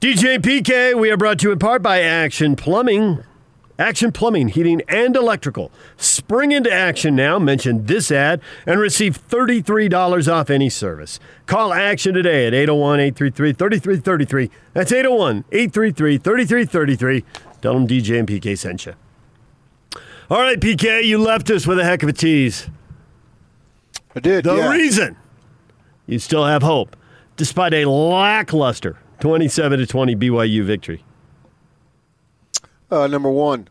[0.00, 3.22] DJ PK, we are brought to you in part by Action Plumbing.
[3.78, 5.70] Action Plumbing, Heating, and Electrical.
[5.98, 7.38] Spring into action now.
[7.38, 11.20] Mention this ad and receive $33 off any service.
[11.44, 14.50] Call Action today at 801 833 3333.
[14.72, 17.24] That's 801 833 3333.
[17.60, 18.94] Tell them DJ and PK sent you.
[20.30, 22.70] All right, PK, you left us with a heck of a tease.
[24.16, 24.44] I did.
[24.44, 24.70] The yeah.
[24.72, 25.18] reason
[26.06, 26.96] you still have hope,
[27.36, 31.04] despite a lackluster 27 to 20 BYU victory.
[32.90, 33.68] Uh, number one,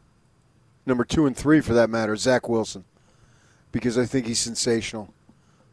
[0.85, 2.85] number two, and three for that matter, Zach Wilson,
[3.71, 5.13] because I think he's sensational.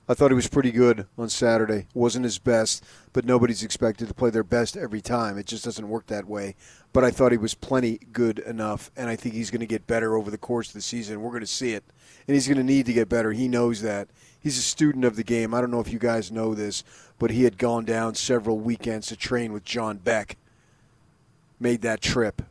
[0.08, 1.88] I thought he was pretty good on Saturday.
[1.92, 5.36] wasn't his best, but nobody's expected to play their best every time.
[5.36, 6.54] It just doesn't work that way.
[6.92, 9.86] But I thought he was plenty good enough, and I think he's going to get
[9.86, 11.20] better over the course of the season.
[11.20, 11.84] We're going to see it,
[12.26, 13.32] and he's going to need to get better.
[13.32, 14.08] He knows that.
[14.40, 15.54] He's a student of the game.
[15.54, 16.84] I don't know if you guys know this,
[17.18, 20.36] but he had gone down several weekends to train with John Beck.
[21.58, 22.42] Made that trip.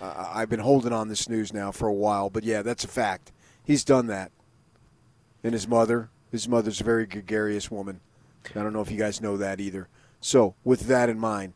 [0.00, 2.88] Uh, I've been holding on this news now for a while, but yeah, that's a
[2.88, 3.32] fact.
[3.64, 4.30] He's done that.
[5.42, 8.00] And his mother, his mother's a very gregarious woman.
[8.54, 9.88] I don't know if you guys know that either.
[10.20, 11.54] So, with that in mind,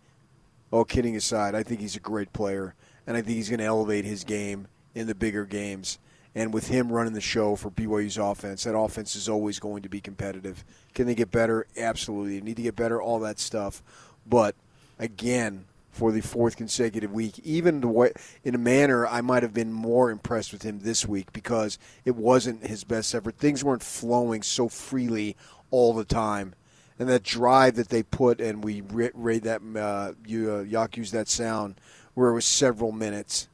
[0.70, 2.74] all kidding aside, I think he's a great player,
[3.06, 5.98] and I think he's going to elevate his game in the bigger games.
[6.34, 9.88] And with him running the show for BYU's offense, that offense is always going to
[9.88, 10.64] be competitive.
[10.94, 11.66] Can they get better?
[11.76, 12.38] Absolutely.
[12.38, 13.82] They need to get better, all that stuff.
[14.26, 14.54] But
[14.98, 18.12] again, for the fourth consecutive week, even the way,
[18.44, 22.14] in a manner I might have been more impressed with him this week because it
[22.14, 23.36] wasn't his best effort.
[23.36, 25.36] Things weren't flowing so freely
[25.70, 26.54] all the time.
[26.98, 31.12] And that drive that they put, and we read that, uh, you, uh, Yak used
[31.14, 31.76] that sound,
[32.14, 33.48] where it was several minutes.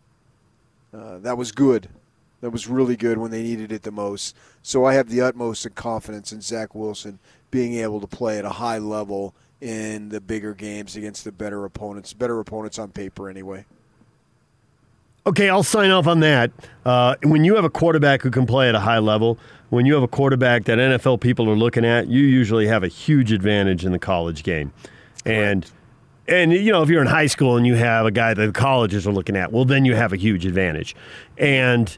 [0.93, 1.89] Uh, that was good.
[2.41, 4.37] That was really good when they needed it the most.
[4.63, 7.19] So I have the utmost of confidence in Zach Wilson
[7.51, 11.65] being able to play at a high level in the bigger games against the better
[11.65, 13.65] opponents, better opponents on paper anyway.
[15.27, 16.53] Okay, I'll sign off on that.
[16.85, 19.39] Uh, when you have a quarterback who can play at a high level,
[19.71, 22.89] when you have a quarterback that NFL people are looking at, you usually have a
[22.89, 24.73] huge advantage in the college game.
[25.25, 25.75] And Correct.
[26.29, 28.53] and you know, if you're in high school and you have a guy that the
[28.53, 30.95] colleges are looking at, well then you have a huge advantage.
[31.37, 31.97] And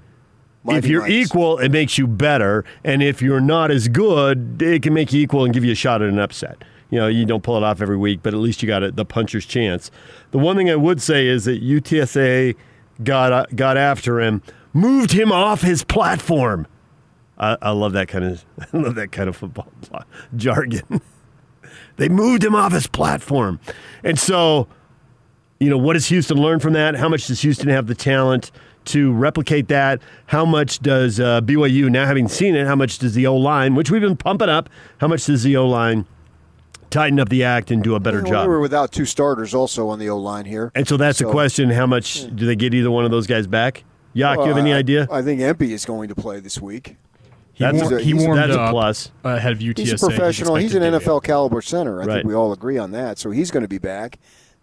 [0.66, 2.64] if you're equal, it makes you better.
[2.84, 5.76] And if you're not as good, it can make you equal and give you a
[5.76, 6.62] shot at an upset.
[6.90, 8.96] You know, you don't pull it off every week, but at least you got it,
[8.96, 9.90] the puncher's chance.
[10.30, 12.56] The one thing I would say is that UTSA
[13.04, 14.42] got uh, got after him,
[14.72, 16.66] moved him off his platform.
[17.38, 19.70] I, I love that kind of I love that kind of football
[20.36, 21.00] jargon.
[21.96, 23.60] they moved him off his platform,
[24.02, 24.66] and so
[25.60, 26.96] you know what does Houston learn from that?
[26.96, 28.50] How much does Houston have the talent?
[28.88, 30.00] To replicate that?
[30.26, 33.74] How much does uh, BYU, now having seen it, how much does the O line,
[33.74, 34.68] which we've been pumping up,
[34.98, 36.06] how much does the O line
[36.90, 38.46] tighten up the act and do a better well, job?
[38.46, 40.72] We were without two starters also on the O line here.
[40.74, 43.26] And so that's so, the question how much do they get either one of those
[43.26, 43.84] guys back?
[44.14, 45.06] Yak, well, you have any I, idea?
[45.10, 46.96] I think Empey is going to play this week.
[47.52, 49.10] He that's warmed, a, he warmed that's a plus.
[49.24, 49.78] ahead of UTSA.
[49.78, 50.54] He's a professional.
[50.54, 52.00] He's, he's an NFL caliber center.
[52.00, 52.14] I right.
[52.14, 53.18] think we all agree on that.
[53.18, 54.18] So he's going to be back.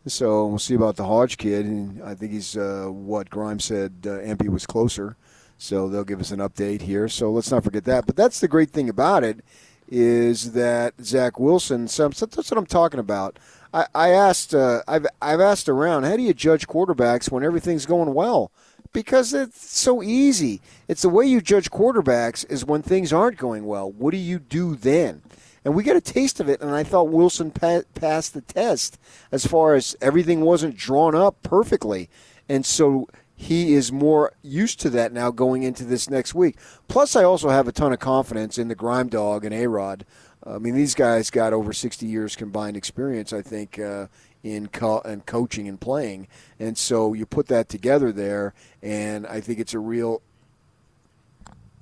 [0.07, 1.65] So we'll see about the Hodge kid.
[1.65, 4.05] And I think he's uh, what Grimes said.
[4.05, 5.17] Uh, was closer,
[5.57, 7.07] so they'll give us an update here.
[7.07, 8.05] So let's not forget that.
[8.05, 9.43] But that's the great thing about it
[9.87, 11.87] is that Zach Wilson.
[11.87, 13.39] So that's what I'm talking about.
[13.73, 14.53] I, I asked.
[14.53, 16.03] Uh, I've I've asked around.
[16.03, 18.51] How do you judge quarterbacks when everything's going well?
[18.93, 20.61] Because it's so easy.
[20.87, 23.91] It's the way you judge quarterbacks is when things aren't going well.
[23.91, 25.21] What do you do then?
[25.65, 26.61] And we got a taste of it.
[26.61, 28.97] And I thought Wilson pa- passed the test
[29.31, 32.09] as far as everything wasn't drawn up perfectly,
[32.47, 36.55] and so he is more used to that now going into this next week.
[36.87, 40.05] Plus, I also have a ton of confidence in the Grime Dog and A Rod.
[40.45, 44.07] I mean, these guys got over 60 years combined experience, I think, uh,
[44.43, 46.27] in co- and coaching and playing.
[46.59, 50.21] And so you put that together there, and I think it's a real,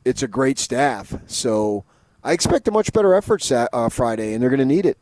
[0.05, 1.13] it's a great staff.
[1.27, 1.83] So
[2.23, 4.97] I expect a much better effort uh, Friday, and they're going to need it.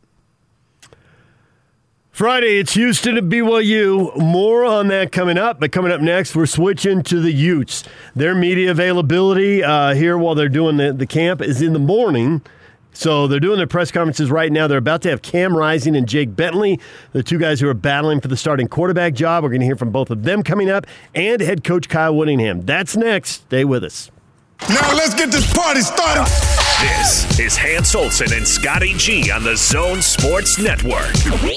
[2.12, 4.16] Friday, it's Houston at BYU.
[4.18, 5.60] More on that coming up.
[5.60, 7.84] But coming up next, we're switching to the Utes.
[8.16, 12.42] Their media availability uh, here while they're doing the, the camp is in the morning.
[12.94, 14.68] So they're doing their press conferences right now.
[14.68, 16.82] They're about to have Cam Rising and Jake Bentley,
[17.14, 19.44] the two guys who are battling for the starting quarterback job.
[19.44, 20.86] We're going to hear from both of them coming up,
[21.16, 22.66] and head coach Kyle Whittingham.
[22.66, 23.30] That's next.
[23.46, 24.12] Stay with us.
[24.70, 26.61] Now let's get this party started.
[26.82, 31.14] This is Hans Olsen and Scotty G on the Zone Sports Network.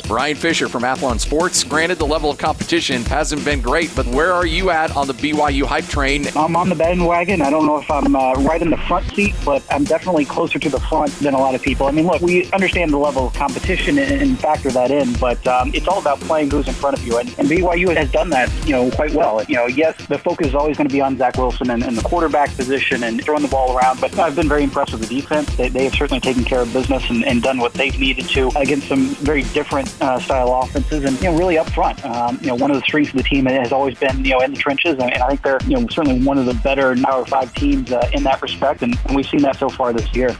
[0.07, 1.65] Ryan Fisher from Athlon Sports.
[1.65, 5.15] Granted, the level of competition hasn't been great, but where are you at on the
[5.15, 6.27] BYU hype train?
[6.37, 7.41] I'm on the bandwagon.
[7.41, 10.59] I don't know if I'm uh, right in the front seat, but I'm definitely closer
[10.59, 11.87] to the front than a lot of people.
[11.87, 15.47] I mean, look, we understand the level of competition and, and factor that in, but
[15.47, 17.17] um, it's all about playing who's in front of you.
[17.17, 19.43] And, and, BYU has done that, you know, quite well.
[19.45, 21.97] You know, yes, the focus is always going to be on Zach Wilson and, and
[21.97, 25.14] the quarterback position and throwing the ball around, but I've been very impressed with the
[25.21, 25.55] defense.
[25.57, 28.51] They, they have certainly taken care of business and, and, done what they've needed to
[28.57, 32.03] against some very different uh, style offenses, and you know, really up front.
[32.05, 34.41] Um, you know, one of the strengths of the team has always been you know
[34.41, 36.95] in the trenches, and, and I think they're you know certainly one of the better
[36.97, 40.13] Power Five teams uh, in that respect, and, and we've seen that so far this
[40.15, 40.35] year.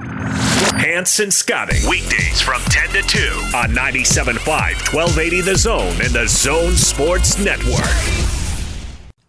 [0.77, 3.19] Hans and Scotty, weekdays from 10 to 2
[3.55, 8.34] on 97.5, 1280 The Zone and the Zone Sports Network.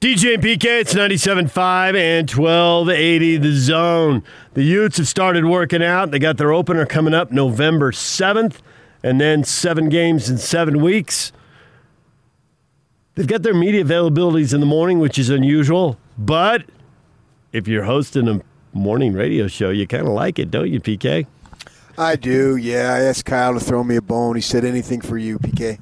[0.01, 4.23] DJ and PK, it's 97.5 and 1280 The Zone.
[4.53, 6.11] The Utes have started working out.
[6.11, 8.57] They got their opener coming up November 7th,
[9.01, 11.31] and then seven games in seven weeks.
[13.15, 15.97] They've got their media availabilities in the morning, which is unusual.
[16.17, 16.65] But
[17.53, 18.41] if you're hosting a
[18.73, 21.25] morning radio show, you kind of like it, don't you, PK?
[21.97, 22.93] I do, yeah.
[22.93, 24.35] I asked Kyle to throw me a bone.
[24.35, 25.79] He said anything for you, PK.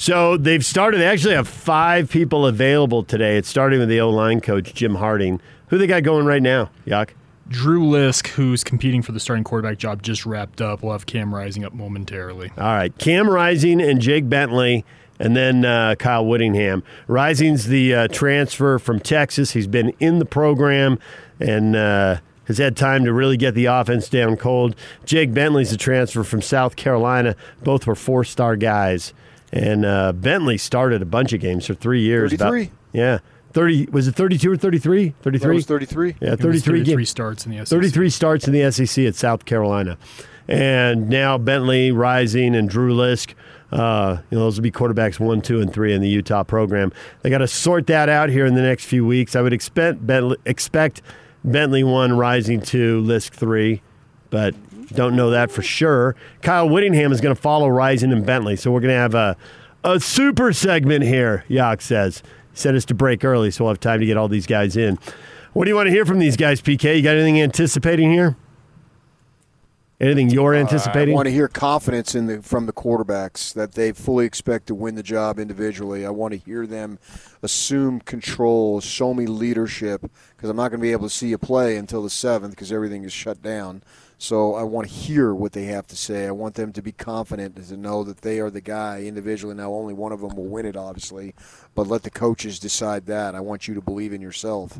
[0.00, 0.98] So they've started.
[0.98, 3.36] They actually have five people available today.
[3.36, 5.42] It's starting with the O line coach Jim Harding.
[5.68, 7.14] Who they got going right now, Yak?
[7.48, 10.82] Drew Lisk, who's competing for the starting quarterback job, just wrapped up.
[10.82, 12.50] We'll have Cam Rising up momentarily.
[12.56, 14.86] All right, Cam Rising and Jake Bentley,
[15.18, 16.82] and then uh, Kyle Whittingham.
[17.06, 19.50] Rising's the uh, transfer from Texas.
[19.50, 20.98] He's been in the program
[21.38, 21.76] and.
[21.76, 22.16] Uh,
[22.46, 24.74] has had time to really get the offense down cold.
[25.04, 27.36] Jake Bentley's a transfer from South Carolina.
[27.62, 29.14] Both were four star guys.
[29.52, 32.30] And uh, Bentley started a bunch of games for three years.
[32.30, 32.62] 33?
[32.62, 33.18] About, yeah.
[33.52, 37.58] 30 was it 32 or 33 33 was 33 yeah 33 33 starts in the
[37.58, 39.98] SEC 33 starts in the SEC at South Carolina
[40.46, 43.34] and now Bentley Rising and Drew Lisk
[43.72, 46.92] uh, you know, those will be quarterbacks one, two, and three in the Utah program.
[47.22, 49.36] They got to sort that out here in the next few weeks.
[49.36, 51.02] I would expect Bentley, expect
[51.44, 53.82] Bentley one, Rising two, Lisk three,
[54.30, 54.54] but
[54.94, 56.16] don't know that for sure.
[56.42, 58.56] Kyle Whittingham is going to follow Rising and Bentley.
[58.56, 59.36] So we're going to have a,
[59.84, 62.22] a super segment here, Yak says.
[62.52, 64.76] He said us to break early, so we'll have time to get all these guys
[64.76, 64.98] in.
[65.52, 66.96] What do you want to hear from these guys, PK?
[66.96, 68.36] You got anything anticipating here?
[70.00, 71.12] Anything you're anticipating?
[71.12, 74.68] Uh, I want to hear confidence in the from the quarterbacks that they fully expect
[74.68, 76.06] to win the job individually.
[76.06, 76.98] I want to hear them
[77.42, 81.36] assume control, show me leadership, because I'm not going to be able to see you
[81.36, 83.82] play until the seventh because everything is shut down.
[84.22, 86.26] So I want to hear what they have to say.
[86.26, 89.54] I want them to be confident and to know that they are the guy individually.
[89.54, 91.34] Now, only one of them will win it, obviously,
[91.74, 93.34] but let the coaches decide that.
[93.34, 94.78] I want you to believe in yourself.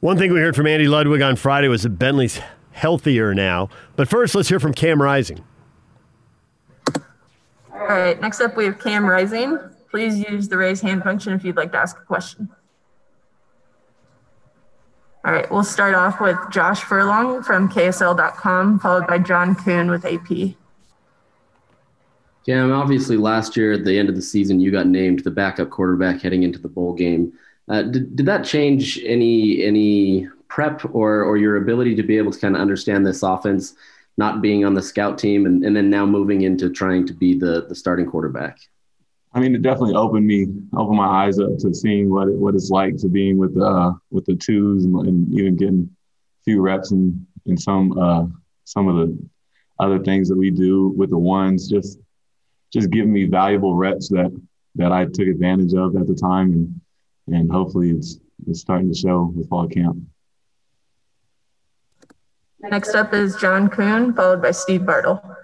[0.00, 2.40] One thing we heard from Andy Ludwig on Friday was that Bentley's
[2.72, 3.68] healthier now.
[3.94, 5.44] But first, let's hear from Cam Rising.
[6.94, 9.58] All right, next up we have Cam Rising.
[9.90, 12.48] Please use the raise hand function if you'd like to ask a question.
[15.26, 20.04] All right, we'll start off with Josh Furlong from KSL.com, followed by John Coon with
[20.04, 20.54] AP.
[22.46, 25.70] Cam, obviously last year at the end of the season, you got named the backup
[25.70, 27.32] quarterback heading into the bowl game.
[27.68, 32.30] Uh, did, did that change any any prep or or your ability to be able
[32.30, 33.74] to kind of understand this offense,
[34.16, 37.36] not being on the scout team and, and then now moving into trying to be
[37.36, 38.60] the the starting quarterback?
[39.36, 42.54] I mean, it definitely opened me, opened my eyes up to seeing what it, what
[42.54, 45.90] it's like to being with uh with the twos and, and even getting
[46.40, 48.24] a few reps and in some uh
[48.64, 49.28] some of the
[49.78, 51.68] other things that we do with the ones.
[51.68, 51.98] Just
[52.72, 54.34] just giving me valuable reps that
[54.76, 56.80] that I took advantage of at the time, and
[57.36, 59.98] and hopefully it's it's starting to show with fall camp.
[62.60, 65.35] Next up is John Coon, followed by Steve Bartle.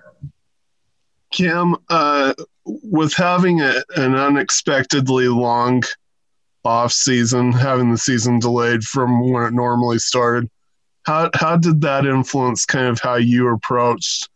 [1.32, 2.34] Cam, uh,
[2.64, 5.82] with having a, an unexpectedly long
[6.64, 10.48] off season, having the season delayed from when it normally started,
[11.04, 14.28] how how did that influence kind of how you approached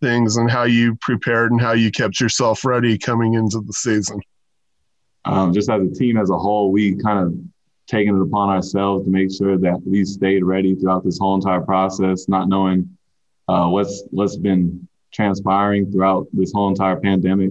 [0.00, 4.20] things and how you prepared and how you kept yourself ready coming into the season?
[5.24, 7.34] Um, just as a team as a whole, we kind of
[7.86, 11.60] taken it upon ourselves to make sure that we stayed ready throughout this whole entire
[11.60, 12.88] process, not knowing
[13.48, 17.50] uh, what's what's been transpiring throughout this whole entire pandemic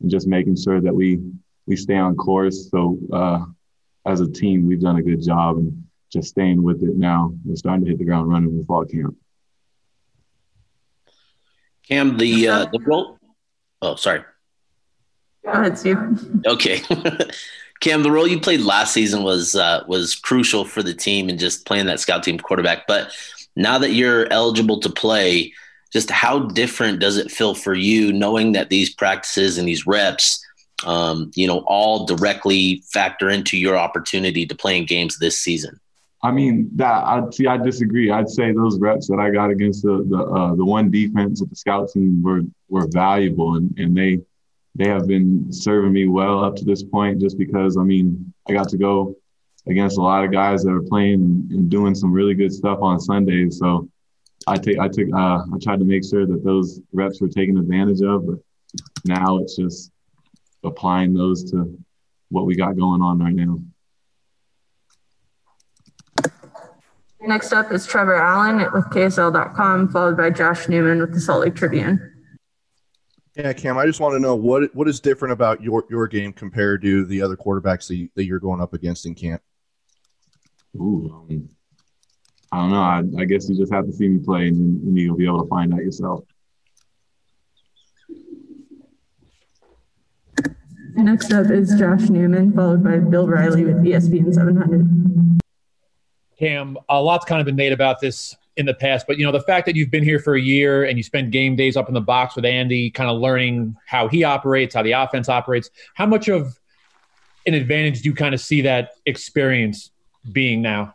[0.00, 1.20] and just making sure that we
[1.66, 2.70] we stay on course.
[2.70, 3.44] So uh,
[4.04, 7.32] as a team, we've done a good job and just staying with it now.
[7.44, 9.16] We're starting to hit the ground running with fall camp.
[11.88, 13.18] Cam, the uh, the role.
[13.80, 14.22] Oh, sorry.
[15.44, 15.98] Go ahead, Steve.
[16.46, 16.80] Okay.
[17.80, 21.38] Cam, the role you played last season was uh, was crucial for the team and
[21.38, 22.86] just playing that scout team quarterback.
[22.86, 23.12] But
[23.56, 25.52] now that you're eligible to play,
[25.92, 30.44] just how different does it feel for you knowing that these practices and these reps,
[30.86, 35.78] um, you know, all directly factor into your opportunity to play in games this season?
[36.24, 37.46] I mean, that I see.
[37.48, 38.10] I disagree.
[38.10, 41.50] I'd say those reps that I got against the the, uh, the one defense of
[41.50, 44.20] the scout team were were valuable, and and they
[44.76, 47.20] they have been serving me well up to this point.
[47.20, 49.16] Just because I mean, I got to go
[49.66, 53.00] against a lot of guys that are playing and doing some really good stuff on
[53.00, 53.58] Sundays.
[53.58, 53.88] So
[54.46, 57.58] I take I took uh, I tried to make sure that those reps were taken
[57.58, 58.38] advantage of, but
[59.04, 59.90] now it's just
[60.64, 61.78] applying those to
[62.30, 63.58] what we got going on right now.
[67.20, 71.54] Next up is Trevor Allen with KSL.com, followed by Josh Newman with the Salt Lake
[71.54, 72.08] Tribune.
[73.36, 76.32] Yeah, Cam, I just want to know what what is different about your your game
[76.32, 79.40] compared to the other quarterbacks that, you, that you're going up against in camp.
[80.76, 81.48] Ooh, um,
[82.52, 82.82] I don't know.
[83.18, 85.42] I, I, guess you just have to see me play, and, and you'll be able
[85.42, 86.22] to find out yourself.
[90.94, 95.40] Next up is Josh Newman, followed by Bill Riley with ESPN 700.
[96.38, 99.32] Cam, a lot's kind of been made about this in the past, but you know
[99.32, 101.88] the fact that you've been here for a year and you spend game days up
[101.88, 105.70] in the box with Andy, kind of learning how he operates, how the offense operates.
[105.94, 106.60] How much of
[107.46, 109.90] an advantage do you kind of see that experience
[110.32, 110.94] being now?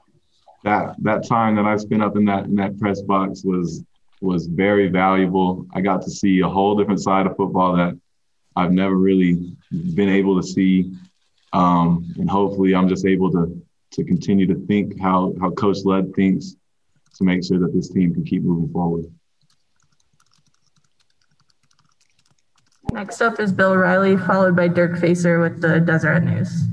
[0.63, 3.83] That that time that I spent up in that in that press box was
[4.21, 5.67] was very valuable.
[5.73, 7.97] I got to see a whole different side of football that
[8.55, 9.55] I've never really
[9.93, 10.91] been able to see,
[11.53, 13.61] um, and hopefully I'm just able to
[13.91, 16.55] to continue to think how how Coach Lud thinks
[17.15, 19.05] to make sure that this team can keep moving forward.
[22.91, 26.63] Next up is Bill Riley, followed by Dirk Facer with the Deseret News.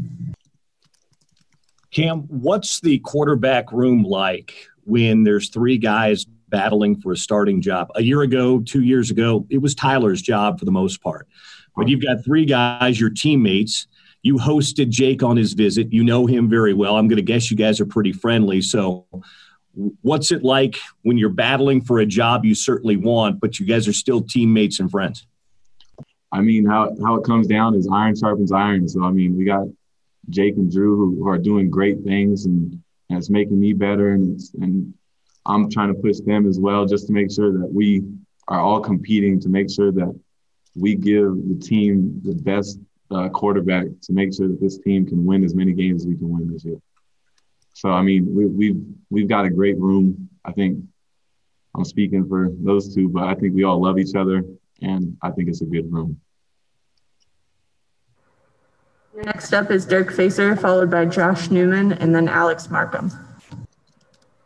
[1.94, 7.88] Cam, what's the quarterback room like when there's three guys battling for a starting job?
[7.94, 11.28] A year ago, two years ago, it was Tyler's job for the most part.
[11.76, 13.86] But you've got three guys, your teammates.
[14.22, 15.92] You hosted Jake on his visit.
[15.92, 16.96] You know him very well.
[16.96, 18.60] I'm going to guess you guys are pretty friendly.
[18.60, 19.06] So,
[20.02, 23.86] what's it like when you're battling for a job you certainly want, but you guys
[23.86, 25.28] are still teammates and friends?
[26.32, 28.88] I mean, how, how it comes down is iron sharpens iron.
[28.88, 29.66] So, I mean, we got
[30.30, 34.10] Jake and Drew who, who are doing great things and, and it's making me better.
[34.10, 34.94] And, and
[35.46, 38.02] I'm trying to push them as well just to make sure that we
[38.48, 40.18] are all competing to make sure that
[40.76, 42.78] we give the team the best
[43.10, 46.16] uh, quarterback to make sure that this team can win as many games as we
[46.16, 46.80] can win this year.
[47.74, 50.28] So I mean, we, we've we've got a great room.
[50.44, 50.78] I think
[51.76, 54.44] I'm speaking for those two, but I think we all love each other,
[54.80, 56.20] and I think it's a good room.
[59.16, 63.12] Next up is Dirk Facer, followed by Josh Newman, and then Alex Markham.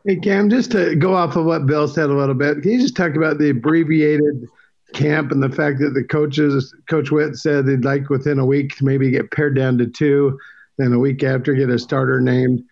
[0.05, 2.81] Hey Cam, just to go off of what Bill said a little bit, can you
[2.81, 4.47] just talk about the abbreviated
[4.93, 8.77] camp and the fact that the coaches, Coach Witt said they'd like within a week
[8.77, 10.39] to maybe get pared down to two,
[10.77, 12.63] then a week after get a starter named.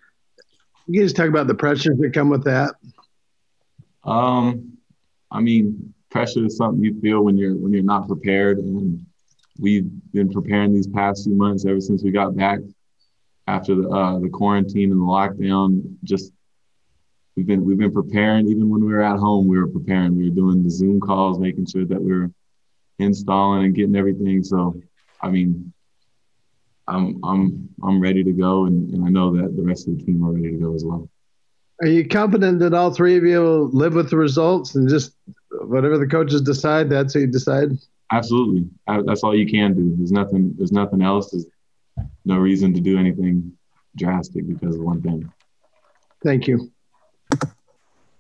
[0.86, 2.74] You just talk about the pressures that come with that.
[4.04, 4.76] Um,
[5.30, 9.05] I mean, pressure is something you feel when you're when you're not prepared, and
[9.58, 12.60] we've been preparing these past few months ever since we got back
[13.46, 15.96] after the uh, the quarantine and the lockdown.
[16.04, 16.32] Just
[17.36, 19.48] we've been we've been preparing even when we were at home.
[19.48, 20.16] We were preparing.
[20.16, 22.30] We were doing the Zoom calls, making sure that we are
[22.98, 24.42] installing and getting everything.
[24.42, 24.80] So,
[25.20, 25.72] I mean,
[26.88, 30.04] I'm I'm I'm ready to go, and, and I know that the rest of the
[30.04, 31.08] team are ready to go as well.
[31.82, 35.12] Are you confident that all three of you will live with the results and just
[35.50, 37.68] whatever the coaches decide, that's what you decide?
[38.12, 38.68] Absolutely.
[38.86, 39.94] That's all you can do.
[39.96, 40.54] There's nothing.
[40.56, 41.30] There's nothing else.
[41.30, 41.46] There's
[42.25, 43.52] no reason to do anything
[43.96, 45.32] drastic because of one thing.
[46.22, 46.70] Thank you.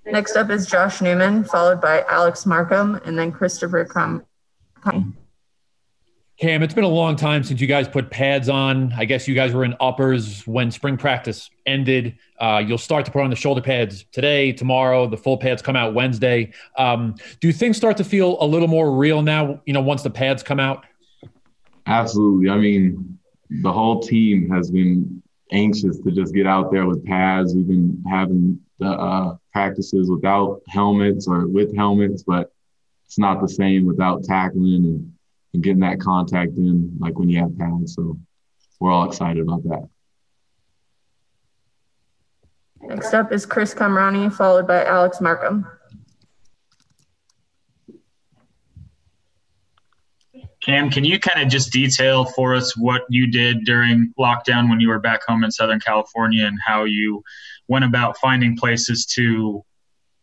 [0.04, 4.24] Next up is Josh Newman, followed by Alex Markham, and then Christopher Crum.
[6.38, 8.92] Cam, it's been a long time since you guys put pads on.
[8.92, 12.18] I guess you guys were in uppers when spring practice ended.
[12.38, 15.06] Uh, you'll start to put on the shoulder pads today, tomorrow.
[15.06, 16.52] The full pads come out Wednesday.
[16.76, 19.62] Um, do things start to feel a little more real now?
[19.64, 20.84] You know, once the pads come out.
[21.86, 22.50] Absolutely.
[22.50, 27.54] I mean, the whole team has been anxious to just get out there with pads.
[27.54, 32.52] We've been having the uh, practices without helmets or with helmets, but
[33.06, 35.15] it's not the same without tackling and
[35.56, 37.94] and getting that contact in like when you have pads.
[37.94, 38.16] So
[38.78, 39.88] we're all excited about that.
[42.82, 45.66] Next up is Chris Kamrani, followed by Alex Markham.
[50.62, 54.80] Cam, can you kind of just detail for us what you did during lockdown when
[54.80, 57.22] you were back home in Southern California and how you
[57.68, 59.64] went about finding places to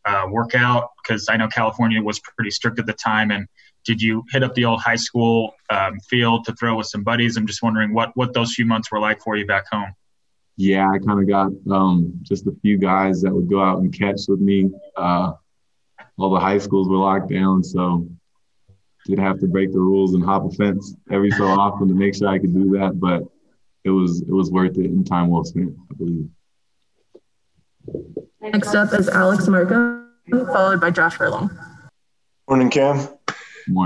[0.05, 0.89] uh, work out?
[1.01, 3.31] Because I know California was pretty strict at the time.
[3.31, 3.47] And
[3.85, 7.37] did you hit up the old high school um, field to throw with some buddies?
[7.37, 9.93] I'm just wondering what what those few months were like for you back home.
[10.55, 13.91] Yeah, I kind of got um, just a few guys that would go out and
[13.93, 14.69] catch with me.
[14.95, 15.33] Uh,
[16.17, 18.07] all the high schools were locked down, so
[19.05, 22.15] did have to break the rules and hop a fence every so often to make
[22.15, 22.99] sure I could do that.
[22.99, 23.23] But
[23.83, 26.29] it was it was worth it and time well spent, I believe.
[28.41, 31.57] Next up is Alex Markham, followed by Josh Furlong.
[32.47, 33.07] Morning, Cam.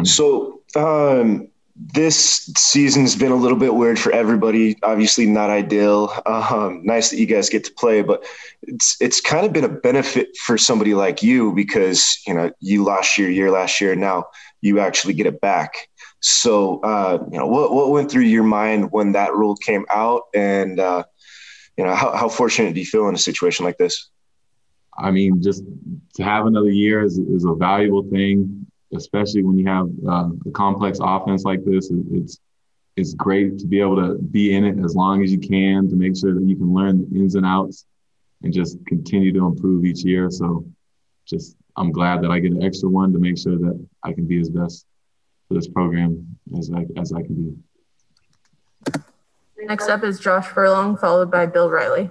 [0.06, 4.76] So um, this season's been a little bit weird for everybody.
[4.82, 6.12] Obviously, not ideal.
[6.26, 8.26] Um, nice that you guys get to play, but
[8.64, 12.84] it's it's kind of been a benefit for somebody like you because you know you
[12.84, 13.96] lost your year last year.
[13.96, 14.26] Now
[14.62, 15.90] you actually get it back.
[16.20, 20.24] So uh, you know what what went through your mind when that rule came out,
[20.34, 21.04] and uh,
[21.78, 24.10] you know how, how fortunate do you feel in a situation like this?
[24.98, 25.64] I mean, just
[26.16, 30.52] to have another year is, is a valuable thing especially when you have uh, a
[30.52, 31.92] complex offense like this.
[32.12, 32.40] It's
[32.96, 35.96] it's great to be able to be in it as long as you can to
[35.96, 37.86] make sure that you can learn the ins and outs
[38.42, 40.32] and just continue to improve each year.
[40.32, 40.66] So,
[41.26, 44.26] just I'm glad that I get an extra one to make sure that I can
[44.26, 44.86] be as best
[45.48, 48.94] for this program as I as I can be.
[49.60, 52.10] Next up is Josh Furlong, followed by Bill Riley.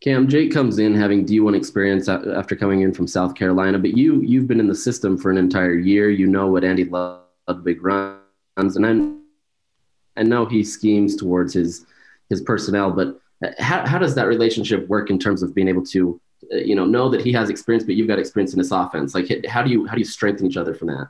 [0.00, 4.20] Cam, Jake comes in having D1 experience after coming in from South Carolina, but you
[4.20, 6.10] you've been in the system for an entire year.
[6.10, 11.86] You know what Andy Ludwig runs, and I I know he schemes towards his
[12.28, 13.20] his personnel, but
[13.58, 16.20] how how does that relationship work in terms of being able to
[16.52, 19.14] uh, you know know that he has experience, but you've got experience in this offense?
[19.14, 21.08] Like how do you how do you strengthen each other from that?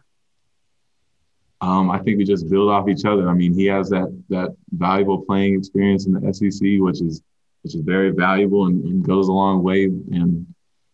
[1.60, 3.28] Um, I think we just build off each other.
[3.28, 7.22] I mean, he has that that valuable playing experience in the SEC, which is
[7.66, 9.86] which is very valuable and, and, goes a long way.
[9.86, 10.46] And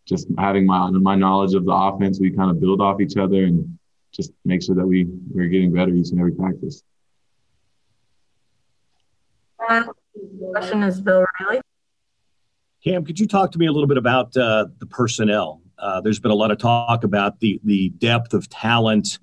[0.07, 3.45] just having my my knowledge of the offense, we kind of build off each other
[3.45, 3.79] and
[4.11, 6.83] just make sure that we we're getting better each and every practice.
[10.53, 11.61] question is Bill Riley.
[12.83, 15.61] Cam, could you talk to me a little bit about uh, the personnel?
[15.77, 19.19] Uh, there's been a lot of talk about the the depth of talent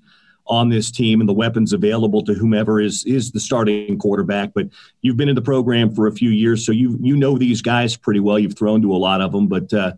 [0.50, 4.52] on this team and the weapons available to whomever is is the starting quarterback.
[4.54, 4.68] But
[5.02, 7.96] you've been in the program for a few years, so you you know these guys
[7.96, 8.40] pretty well.
[8.40, 9.94] You've thrown to a lot of them, but uh,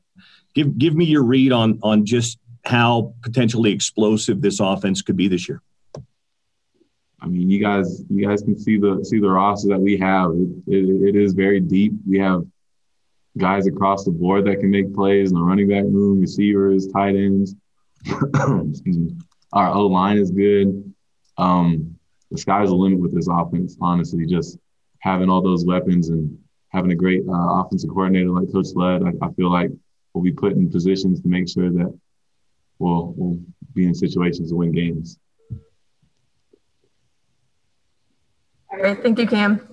[0.54, 5.28] give give me your read on on just how potentially explosive this offense could be
[5.28, 5.62] this year.
[7.22, 10.32] I mean, you guys you guys can see the see the roster that we have.
[10.32, 11.94] It, it, it is very deep.
[12.08, 12.46] We have
[13.38, 17.16] guys across the board that can make plays in the running back room, receivers, tight
[17.16, 17.56] ends.
[18.06, 19.16] Excuse me.
[19.54, 20.94] Our O line is good.
[21.38, 21.98] Um,
[22.30, 23.78] the sky's the limit with this offense.
[23.82, 24.58] Honestly, just
[25.00, 26.38] having all those weapons and
[26.70, 29.72] having a great uh, offensive coordinator like Coach Lud, I, I, feel like
[30.14, 32.00] we'll be put in positions to make sure that
[32.80, 33.40] we'll, we'll
[33.74, 35.18] be in situations to win games.
[38.72, 39.71] All right, thank you, Cam.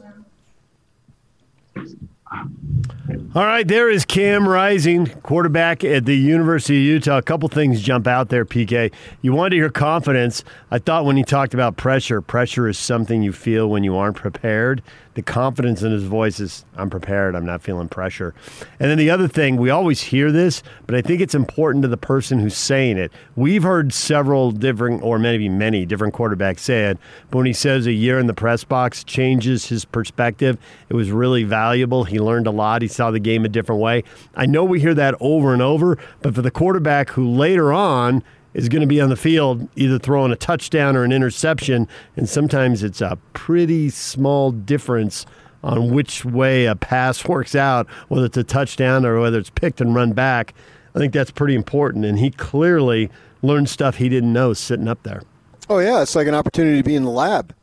[3.38, 7.18] All right, there is Cam Rising, quarterback at the University of Utah.
[7.18, 8.92] A couple things jump out there, PK.
[9.22, 10.42] You wanted your confidence.
[10.72, 14.16] I thought when he talked about pressure, pressure is something you feel when you aren't
[14.16, 14.82] prepared
[15.18, 17.34] the confidence in his voice is I'm prepared.
[17.34, 18.36] I'm not feeling pressure.
[18.78, 21.88] And then the other thing, we always hear this, but I think it's important to
[21.88, 23.10] the person who's saying it.
[23.34, 26.98] We've heard several different, or maybe many different quarterbacks say it,
[27.32, 30.56] but when he says a year in the press box changes his perspective,
[30.88, 32.04] it was really valuable.
[32.04, 32.80] He learned a lot.
[32.82, 34.04] He saw the game a different way.
[34.36, 38.22] I know we hear that over and over, but for the quarterback who later on,
[38.58, 42.28] is going to be on the field either throwing a touchdown or an interception, and
[42.28, 45.24] sometimes it's a pretty small difference
[45.62, 49.80] on which way a pass works out, whether it's a touchdown or whether it's picked
[49.80, 50.54] and run back.
[50.92, 53.10] I think that's pretty important, and he clearly
[53.42, 55.22] learned stuff he didn't know sitting up there.
[55.70, 57.54] Oh yeah, it's like an opportunity to be in the lab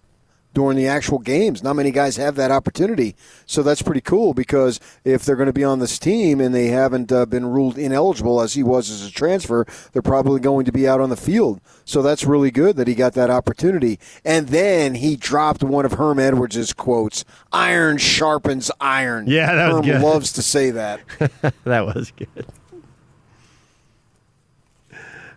[0.55, 1.61] during the actual games.
[1.61, 3.15] Not many guys have that opportunity,
[3.45, 4.33] so that's pretty cool.
[4.33, 7.77] Because if they're going to be on this team and they haven't uh, been ruled
[7.77, 11.15] ineligible as he was as a transfer, they're probably going to be out on the
[11.15, 11.61] field.
[11.83, 13.99] So that's really good that he got that opportunity.
[14.23, 19.77] And then he dropped one of Herm Edwards' quotes: "Iron sharpens iron." Yeah, that Herm
[19.77, 20.01] was good.
[20.01, 21.01] loves to say that.
[21.65, 22.47] that was good.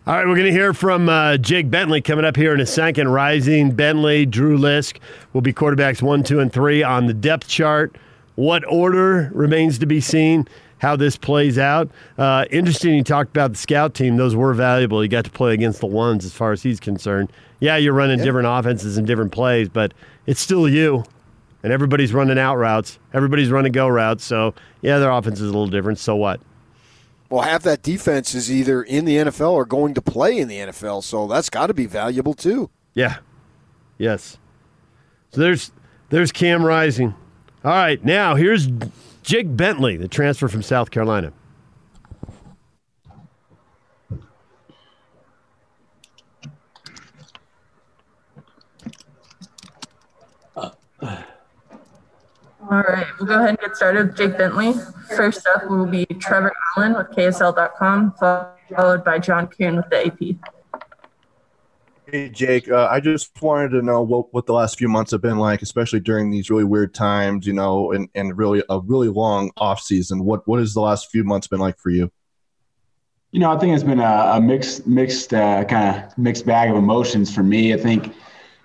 [0.09, 2.65] All right, we're going to hear from uh, Jake Bentley coming up here in a
[2.65, 3.09] second.
[3.09, 4.97] Rising Bentley, Drew Lisk
[5.33, 7.95] will be quarterbacks one, two, and three on the depth chart.
[8.33, 10.47] What order remains to be seen?
[10.79, 11.91] how this plays out.
[12.17, 15.03] Uh, interesting, you talked about the scout team; those were valuable.
[15.03, 17.31] You got to play against the ones, as far as he's concerned.
[17.59, 19.93] Yeah, you're running different offenses and different plays, but
[20.25, 21.03] it's still you.
[21.61, 22.97] And everybody's running out routes.
[23.13, 24.23] Everybody's running go routes.
[24.23, 25.99] So yeah, their offense is a little different.
[25.99, 26.39] So what?
[27.29, 30.57] Well, half that defense is either in the NFL or going to play in the
[30.57, 32.69] NFL, so that's got to be valuable too.
[32.93, 33.17] Yeah.
[33.97, 34.37] Yes.
[35.31, 35.71] So there's
[36.09, 37.13] there's Cam Rising.
[37.63, 38.67] All right, now here's
[39.21, 41.33] Jake Bentley, the transfer from South Carolina.
[52.71, 54.73] All right, we'll go ahead and get started with Jake Bentley.
[55.15, 60.81] First up will be Trevor Allen with KSL.com, followed by John Coon with the AP.
[62.05, 65.21] Hey, Jake, uh, I just wanted to know what, what the last few months have
[65.21, 69.09] been like, especially during these really weird times, you know, and, and really a really
[69.09, 70.23] long off season.
[70.23, 72.11] What what has the last few months been like for you?
[73.31, 76.69] You know, I think it's been a, a mixed, mixed, uh, kind of mixed bag
[76.69, 77.73] of emotions for me.
[77.73, 78.13] I think,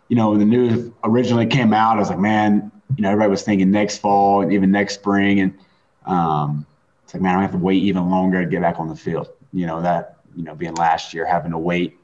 [0.08, 3.30] you know, when the news originally came out, I was like, man, you know, everybody
[3.30, 5.58] was thinking next fall and even next spring, and
[6.06, 6.66] um,
[7.04, 9.28] it's like, man, I have to wait even longer to get back on the field.
[9.52, 11.98] You know, that you know, being last year, having to wait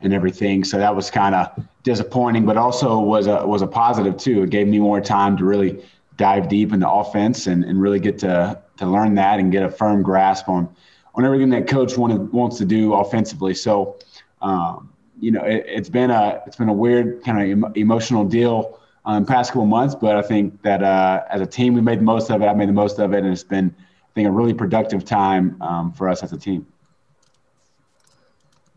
[0.00, 0.64] and everything.
[0.64, 4.42] So that was kind of disappointing, but also was a was a positive too.
[4.42, 5.84] It gave me more time to really
[6.16, 9.70] dive deep into offense and, and really get to to learn that and get a
[9.70, 10.68] firm grasp on
[11.14, 13.54] on everything that coach wanted wants to do offensively.
[13.54, 13.96] So
[14.42, 18.24] um, you know it, has been a it's been a weird kind of em- emotional
[18.24, 21.98] deal um, past couple months, but I think that uh, as a team we made
[21.98, 22.44] the most of it.
[22.44, 25.60] I made the most of it, and it's been I think a really productive time
[25.62, 26.66] um, for us as a team.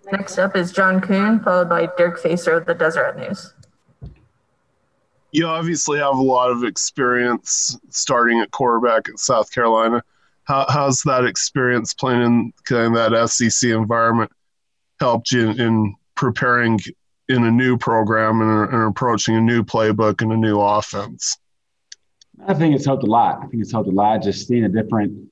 [0.09, 3.53] Next up is John Coon, followed by Dirk Facer of the Deseret News.
[5.33, 10.01] You obviously have a lot of experience starting at quarterback at South Carolina.
[10.45, 14.31] How, how's that experience playing in kind of that SEC environment
[14.99, 16.79] helped you in, in preparing
[17.29, 21.37] in a new program and, approaching a new playbook and a new offense?
[22.47, 23.39] I think it's helped a lot.
[23.43, 25.31] I think it's helped a lot just seeing a different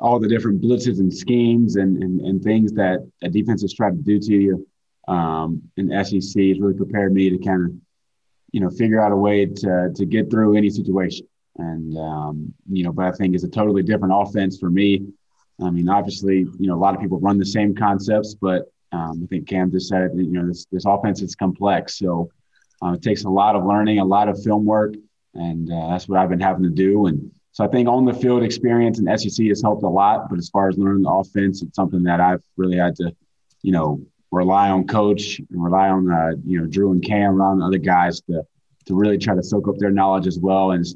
[0.00, 3.96] all the different blitzes and schemes and, and, and things that a defense has tried
[3.96, 4.66] to do to you
[5.08, 7.72] um, in SEC has really prepared me to kind of,
[8.52, 11.26] you know, figure out a way to, to get through any situation.
[11.56, 15.06] And, um, you know, but I think it's a totally different offense for me.
[15.60, 19.20] I mean, obviously, you know, a lot of people run the same concepts, but um,
[19.22, 21.98] I think Cam just said it, you know, this, this offense is complex.
[21.98, 22.30] So
[22.82, 24.94] uh, it takes a lot of learning, a lot of film work.
[25.34, 27.06] And uh, that's what I've been having to do.
[27.06, 30.30] And, so I think on the field experience in SEC has helped a lot.
[30.30, 33.12] But as far as learning the offense, it's something that I've really had to,
[33.62, 37.46] you know, rely on coach and rely on uh, you know Drew and Cam, rely
[37.46, 38.42] on other guys to
[38.86, 40.86] to really try to soak up their knowledge as well and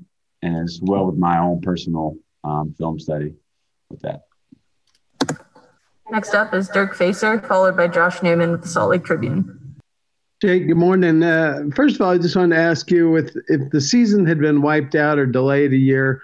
[0.43, 3.35] and as well with my own personal um, film study
[3.91, 4.23] with that.
[6.12, 9.79] Next up is Dirk Facer, followed by Josh Newman with the Salt Lake Tribune.
[10.42, 11.22] Jake, good morning.
[11.22, 14.38] Uh, first of all, I just wanted to ask you, with if the season had
[14.38, 16.20] been wiped out or delayed a year,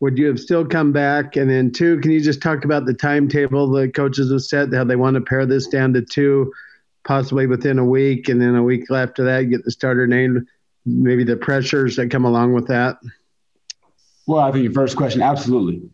[0.00, 1.36] would you have still come back?
[1.36, 4.84] And then two, can you just talk about the timetable the coaches have set, how
[4.84, 6.52] they want to pare this down to two,
[7.04, 10.46] possibly within a week, and then a week after that, get the starter named,
[10.84, 12.98] maybe the pressures that come along with that?
[14.26, 15.88] Well, I think your first question, absolutely.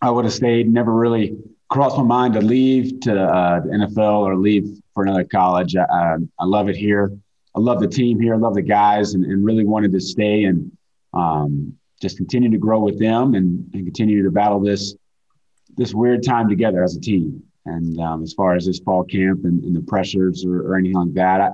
[0.00, 1.36] I would have stayed, never really
[1.70, 5.76] crossed my mind to leave to uh, the NFL or leave for another college.
[5.76, 7.16] I, I, I, love it here.
[7.54, 8.34] I love the team here.
[8.34, 10.44] I love the guys and, and really wanted to stay.
[10.44, 10.76] And,
[11.14, 14.94] um, just continue to grow with them and, and continue to battle this
[15.76, 17.42] this weird time together as a team.
[17.66, 20.96] And um, as far as this fall camp and, and the pressures or, or, anything
[20.96, 21.50] like that, I,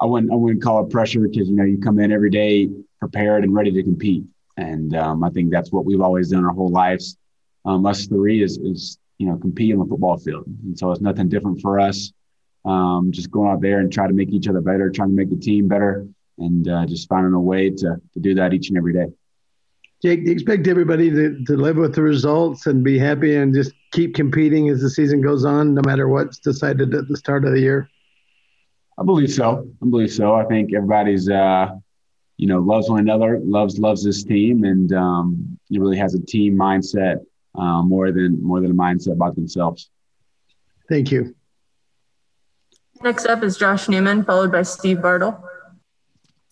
[0.00, 2.70] I wouldn't I wouldn't call it pressure because you know you come in every day
[3.00, 4.24] prepared and ready to compete.
[4.56, 7.16] And um, I think that's what we've always done our whole lives.
[7.64, 11.00] Um, us three is is you know compete on the football field, and so it's
[11.00, 12.12] nothing different for us.
[12.64, 15.30] Um, just going out there and try to make each other better, trying to make
[15.30, 16.06] the team better,
[16.38, 19.06] and uh, just finding a way to to do that each and every day.
[20.00, 23.52] Jake, do you expect everybody to, to live with the results and be happy and
[23.52, 27.44] just keep competing as the season goes on, no matter what's decided at the start
[27.44, 27.90] of the year?
[28.96, 29.68] I believe so.
[29.82, 30.34] I believe so.
[30.34, 31.70] I think everybody's, uh,
[32.36, 36.20] you know, loves one another, loves loves this team, and um, he really has a
[36.20, 37.16] team mindset
[37.58, 39.90] uh, more than more than a mindset about themselves.
[40.88, 41.34] Thank you.
[43.02, 45.42] Next up is Josh Newman, followed by Steve Bartle.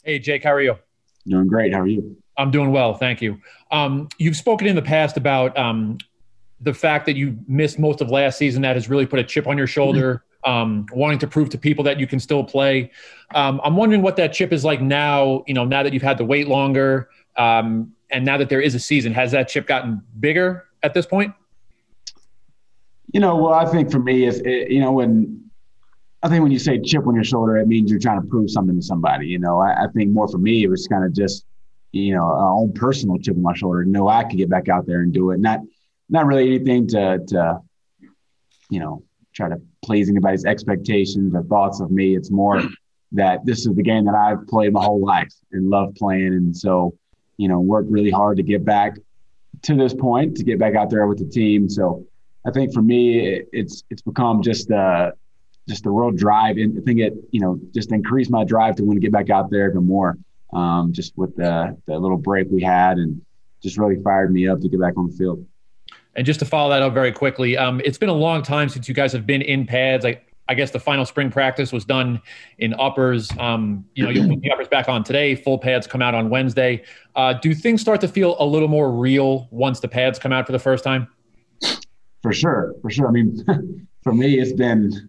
[0.04, 0.76] Hey, Jake, how are you?
[1.26, 1.72] Doing great.
[1.72, 2.16] How are you?
[2.36, 3.40] I'm doing well, thank you.
[3.70, 5.98] Um, you've spoken in the past about um,
[6.60, 8.62] the fact that you missed most of last season.
[8.62, 11.82] That has really put a chip on your shoulder, um, wanting to prove to people
[11.84, 12.90] that you can still play.
[13.34, 15.42] Um, I'm wondering what that chip is like now.
[15.46, 18.74] You know, now that you've had to wait longer, um, and now that there is
[18.74, 21.34] a season, has that chip gotten bigger at this point?
[23.12, 25.50] You know, well, I think for me, if it, you know, when
[26.22, 28.50] I think when you say chip on your shoulder, it means you're trying to prove
[28.50, 29.26] something to somebody.
[29.26, 31.44] You know, I, I think more for me, it was kind of just,
[31.92, 33.84] you know, a own personal chip on my shoulder.
[33.84, 35.40] Know I could get back out there and do it.
[35.40, 35.60] Not,
[36.08, 37.60] not really anything to, to,
[38.70, 39.02] you know,
[39.34, 42.16] try to please anybody's expectations or thoughts of me.
[42.16, 42.62] It's more
[43.12, 46.56] that this is the game that I've played my whole life and love playing, and
[46.56, 46.98] so,
[47.36, 48.96] you know, worked really hard to get back
[49.66, 51.68] to this point to get back out there with the team.
[51.68, 52.04] So,
[52.46, 55.10] I think for me, it, it's it's become just uh,
[55.68, 56.56] just the real drive.
[56.56, 59.30] And I think it, you know, just increased my drive to want to get back
[59.30, 60.16] out there even more.
[60.52, 63.20] Um, just with the, the little break we had and
[63.62, 65.44] just really fired me up to get back on the field.
[66.14, 68.88] And just to follow that up very quickly, um, it's been a long time since
[68.88, 70.06] you guys have been in pads.
[70.06, 72.20] I, I guess the final spring practice was done
[72.58, 73.30] in uppers.
[73.38, 75.34] Um, you know, you'll put the uppers back on today.
[75.34, 76.84] Full pads come out on Wednesday.
[77.14, 80.46] Uh, do things start to feel a little more real once the pads come out
[80.46, 81.08] for the first time?
[82.22, 83.08] For sure, for sure.
[83.08, 85.08] I mean, for me, it's been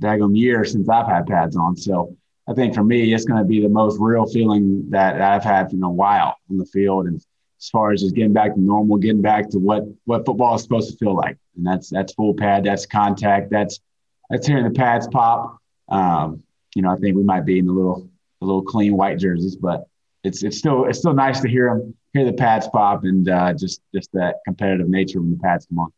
[0.00, 1.76] daggum year since I've had pads on.
[1.76, 2.16] So
[2.48, 5.72] I think for me, it's going to be the most real feeling that I've had
[5.72, 7.06] in a while on the field.
[7.06, 10.54] And as far as just getting back to normal, getting back to what, what football
[10.54, 11.38] is supposed to feel like.
[11.56, 13.80] And that's, that's full pad, that's contact, that's,
[14.30, 15.58] that's hearing the pads pop.
[15.88, 16.42] Um,
[16.74, 18.08] you know, I think we might be in the little,
[18.40, 19.86] the little clean white jerseys, but
[20.24, 23.52] it's, it's still, it's still nice to hear them, hear the pads pop and uh,
[23.52, 25.92] just, just that competitive nature when the pads come on.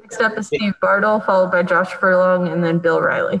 [0.00, 3.40] Next up is Steve Bartle, followed by Josh Furlong, and then Bill Riley.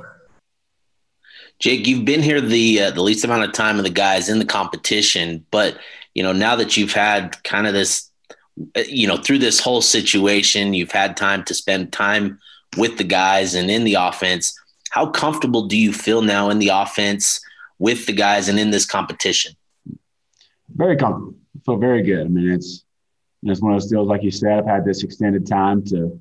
[1.60, 4.40] Jake, you've been here the uh, the least amount of time of the guys in
[4.40, 5.78] the competition, but
[6.12, 8.05] you know now that you've had kind of this,
[8.86, 12.38] you know, through this whole situation, you've had time to spend time
[12.76, 14.58] with the guys and in the offense.
[14.90, 17.40] How comfortable do you feel now in the offense
[17.78, 19.52] with the guys and in this competition?
[20.74, 21.34] Very comfortable.
[21.56, 22.26] I feel very good.
[22.26, 22.84] I mean, it's
[23.42, 24.58] it's one of those deals, like you said.
[24.58, 26.18] I've had this extended time to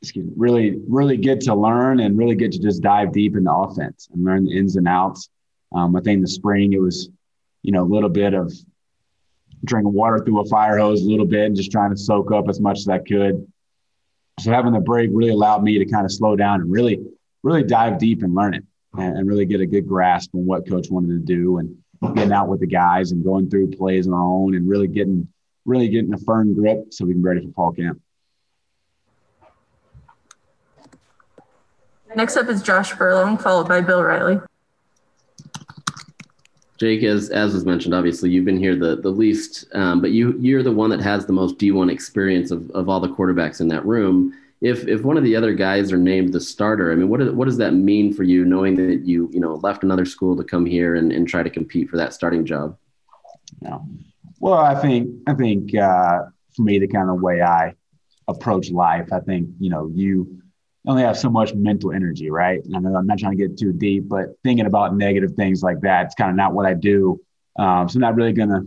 [0.00, 3.52] excuse me, really, really get to learn and really get to just dive deep into
[3.52, 5.28] offense and learn the ins and outs.
[5.72, 7.10] Um, I think in the spring it was,
[7.62, 8.52] you know, a little bit of
[9.64, 12.48] drinking water through a fire hose a little bit and just trying to soak up
[12.48, 13.46] as much as I could.
[14.40, 17.00] So having the break really allowed me to kind of slow down and really,
[17.42, 18.64] really dive deep and learn it
[18.96, 21.76] and, and really get a good grasp on what coach wanted to do and
[22.14, 25.28] getting out with the guys and going through plays on our own and really getting,
[25.66, 28.00] really getting a firm grip so we can be ready for fall camp.
[32.16, 34.40] Next up is Josh Furlong, followed by Bill Riley.
[36.80, 40.34] Jake, as as was mentioned, obviously you've been here the the least, um, but you
[40.40, 43.68] you're the one that has the most D1 experience of, of all the quarterbacks in
[43.68, 44.32] that room.
[44.62, 47.32] If if one of the other guys are named the starter, I mean, what is,
[47.32, 50.42] what does that mean for you, knowing that you you know left another school to
[50.42, 52.78] come here and, and try to compete for that starting job?
[53.60, 53.86] No,
[54.38, 56.20] well, I think I think uh,
[56.56, 57.74] for me, the kind of way I
[58.26, 60.40] approach life, I think you know you
[60.86, 62.64] only have so much mental energy, right?
[62.64, 66.06] And I'm not trying to get too deep, but thinking about negative things like that,
[66.06, 67.20] it's kind of not what I do.
[67.58, 68.66] Um, so I'm not really going to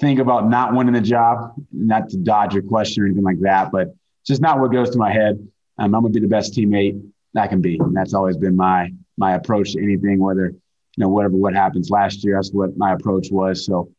[0.00, 3.70] think about not winning the job, not to dodge your question or anything like that,
[3.70, 3.94] but
[4.26, 5.36] just not what goes to my head.
[5.78, 7.00] Um, I'm going to be the best teammate
[7.36, 7.78] I can be.
[7.78, 10.56] And that's always been my, my approach to anything, whether, you
[10.96, 13.64] know, whatever, what happens last year, that's what my approach was.
[13.64, 13.92] So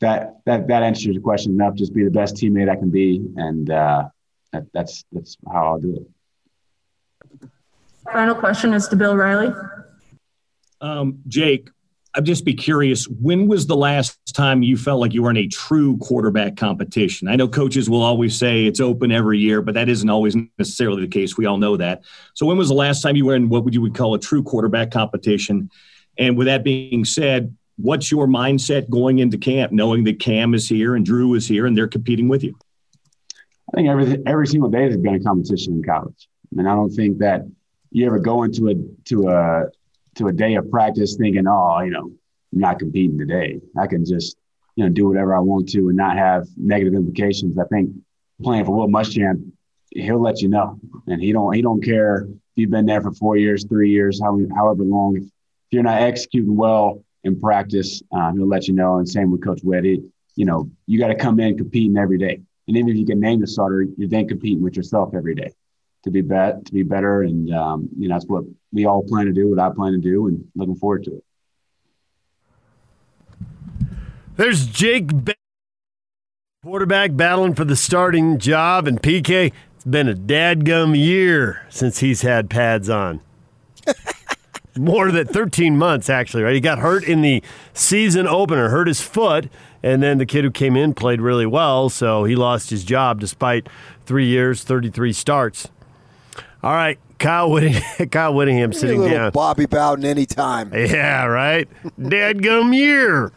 [0.00, 1.74] that, that, that answers your question enough.
[1.74, 3.26] Just be the best teammate I can be.
[3.36, 4.04] And, uh,
[4.52, 6.02] that, that's, that's how I'll do it.
[8.12, 9.52] Final question is to Bill Riley.
[10.80, 11.68] Um, Jake,
[12.14, 15.36] I'd just be curious when was the last time you felt like you were in
[15.36, 17.28] a true quarterback competition?
[17.28, 21.02] I know coaches will always say it's open every year, but that isn't always necessarily
[21.02, 21.36] the case.
[21.36, 22.02] We all know that.
[22.34, 24.18] So, when was the last time you were in what would you would call a
[24.18, 25.70] true quarterback competition?
[26.18, 30.68] And with that being said, what's your mindset going into camp, knowing that Cam is
[30.68, 32.56] here and Drew is here and they're competing with you?
[33.72, 36.28] I think every every single day has been a competition in college.
[36.52, 37.42] I mean, I don't think that
[37.90, 38.74] you ever go into a
[39.06, 39.64] to a
[40.16, 42.12] to a day of practice thinking, oh, you know,
[42.52, 43.60] I'm not competing today.
[43.78, 44.36] I can just
[44.76, 47.58] you know do whatever I want to and not have negative implications.
[47.58, 47.90] I think
[48.42, 49.50] playing for Will Muschamp,
[49.90, 53.12] he'll let you know, and he don't he don't care if you've been there for
[53.12, 55.16] four years, three years, how, however long.
[55.16, 55.24] If,
[55.72, 58.96] you're not executing well in practice, um, he'll let you know.
[58.96, 59.60] And same with Coach.
[59.62, 60.02] He,
[60.34, 62.40] you know, you got to come in competing every day.
[62.66, 65.52] And even if you can name the starter, you're then competing with yourself every day
[66.04, 69.26] to be bet to be better, and um, you know that's what we all plan
[69.26, 69.48] to do.
[69.48, 71.24] What I plan to do, and looking forward to it.
[74.36, 75.10] There's Jake,
[76.62, 79.52] quarterback, battling for the starting job, and PK.
[79.74, 83.20] It's been a dadgum year since he's had pads on.
[84.78, 86.54] more than 13 months, actually, right?
[86.54, 89.48] He got hurt in the season opener, hurt his foot,
[89.82, 93.20] and then the kid who came in played really well, so he lost his job
[93.20, 93.68] despite
[94.06, 95.68] three years, 33 starts.
[96.62, 99.30] All right, Kyle, Whittingham, Kyle Whittingham sitting a little down.
[99.32, 100.70] Bobby Bowden anytime.
[100.74, 101.66] Yeah, right?
[101.98, 103.32] Dadgum year.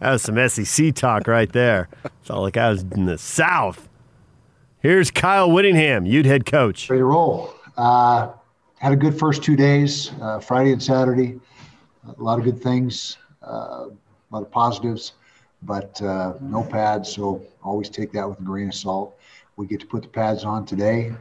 [0.00, 1.88] That was some SEC talk right there.
[2.24, 3.88] Felt like I was in the South.
[4.80, 6.90] Here's Kyle Whittingham, Ute head coach.
[6.90, 7.54] Ready to roll.
[7.78, 8.32] Uh,
[8.80, 11.40] had a good first two days, uh, Friday and Saturday.
[12.18, 15.12] A lot of good things, uh, a lot of positives,
[15.62, 19.16] but uh, no pads, so always take that with a grain of salt.
[19.56, 21.12] We get to put the pads on today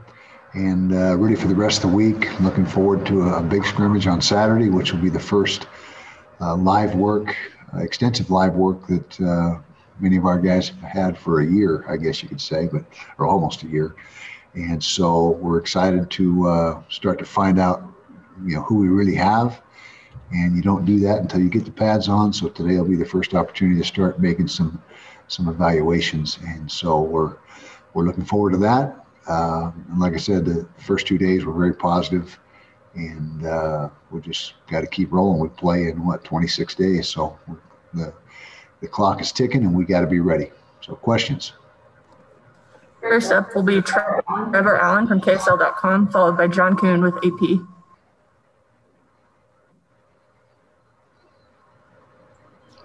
[0.53, 2.39] and uh, ready for the rest of the week.
[2.41, 5.67] Looking forward to a, a big scrimmage on Saturday, which will be the first
[6.41, 7.35] uh, live work,
[7.73, 9.59] uh, extensive live work that uh,
[9.99, 12.83] many of our guys have had for a year, I guess you could say, but
[13.17, 13.95] or almost a year.
[14.53, 17.83] And so we're excited to uh, start to find out,
[18.43, 19.61] you know, who we really have.
[20.33, 22.33] And you don't do that until you get the pads on.
[22.33, 24.81] So today will be the first opportunity to start making some
[25.27, 26.39] some evaluations.
[26.45, 27.37] And so we're
[27.93, 29.00] we're looking forward to that.
[29.27, 32.39] Uh, and like I said, the first two days were very positive,
[32.95, 35.39] and uh, we just got to keep rolling.
[35.39, 37.38] We play in what 26 days, so
[37.93, 38.13] the
[38.81, 40.51] the clock is ticking, and we got to be ready.
[40.81, 41.53] So questions.
[42.99, 47.60] First up will be Trevor Allen from KSL.com, followed by John Coon with AP.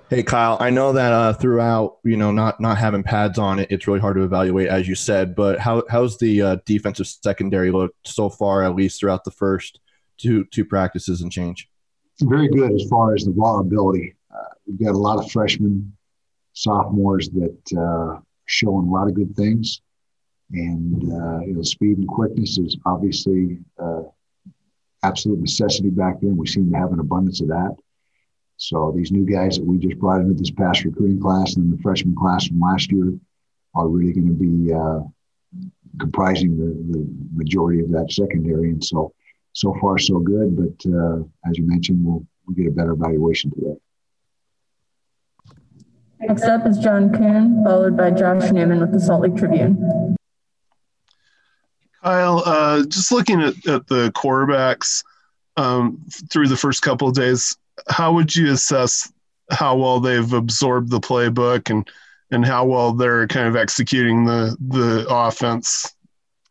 [0.09, 3.73] Hey Kyle, I know that uh, throughout, you know, not not having pads on it,
[3.73, 5.35] it's really hard to evaluate, as you said.
[5.35, 9.81] But how how's the uh, defensive secondary looked so far, at least throughout the first
[10.17, 11.69] two two practices and change?
[12.23, 14.15] very good as far as the raw ability.
[14.33, 15.93] Uh, we've got a lot of freshmen,
[16.53, 19.83] sophomores that uh, showing a lot of good things,
[20.53, 24.03] and uh, you know, speed and quickness is obviously uh,
[25.03, 26.37] absolute necessity back then.
[26.37, 27.77] We seem to have an abundance of that.
[28.57, 31.83] So these new guys that we just brought into this past recruiting class and the
[31.83, 33.13] freshman class from last year
[33.75, 35.01] are really going to be uh,
[36.01, 38.71] comprising the, the majority of that secondary.
[38.71, 39.13] And so,
[39.53, 40.57] so far so good.
[40.57, 43.77] But uh, as you mentioned, we'll, we'll get a better evaluation today.
[46.21, 50.17] Next up is John Coon, followed by Josh Newman with the Salt Lake Tribune.
[52.03, 55.05] Kyle, uh, just looking at, at the quarterbacks
[55.59, 57.57] um, through the first couple of days,
[57.89, 59.13] how would you assess
[59.51, 61.89] how well they've absorbed the playbook and
[62.31, 65.95] and how well they're kind of executing the the offense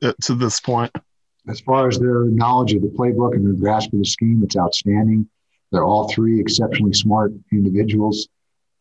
[0.02, 0.92] at, to this point?
[1.48, 4.58] As far as their knowledge of the playbook and their grasp of the scheme, it's
[4.58, 5.28] outstanding.
[5.72, 8.28] They're all three exceptionally smart individuals.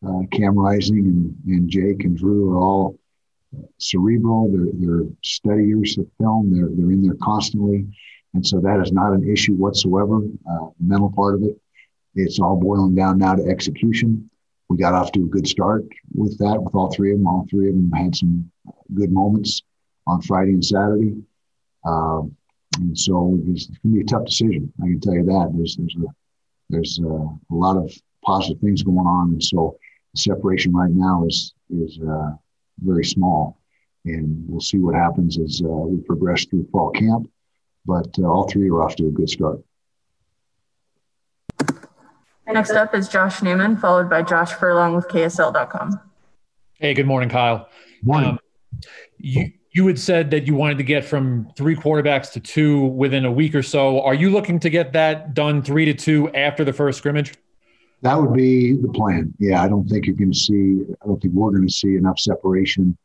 [0.05, 2.99] Uh, Cam Rising and, and Jake and Drew are all
[3.79, 4.51] cerebral.
[4.51, 6.53] They're, they're studiers of film.
[6.53, 7.85] They're, they're in there constantly.
[8.33, 10.17] And so that is not an issue whatsoever.
[10.49, 11.59] Uh, mental part of it.
[12.15, 14.29] It's all boiling down now to execution.
[14.69, 17.27] We got off to a good start with that, with all three of them.
[17.27, 18.49] All three of them had some
[18.93, 19.61] good moments
[20.07, 21.15] on Friday and Saturday.
[21.85, 22.35] Um,
[22.77, 24.71] and so it's going to be a tough decision.
[24.81, 25.51] I can tell you that.
[25.55, 26.07] There's there's a
[26.69, 29.77] there's a, a lot of positive things going on, and so
[30.13, 32.31] the separation right now is is uh,
[32.79, 33.59] very small.
[34.05, 37.29] And we'll see what happens as uh, we progress through fall camp.
[37.85, 39.59] But uh, all three are off to a good start.
[42.47, 45.99] Next up is Josh Newman, followed by Josh Furlong with KSL.com.
[46.75, 47.69] Hey, good morning, Kyle.
[48.03, 48.31] Morning.
[48.31, 48.39] Um,
[49.17, 53.25] you you had said that you wanted to get from three quarterbacks to two within
[53.25, 54.01] a week or so.
[54.01, 57.33] Are you looking to get that done three to two after the first scrimmage?
[58.01, 59.33] That would be the plan.
[59.39, 60.81] Yeah, I don't think you're going to see.
[61.01, 62.97] I don't think we're going to see enough separation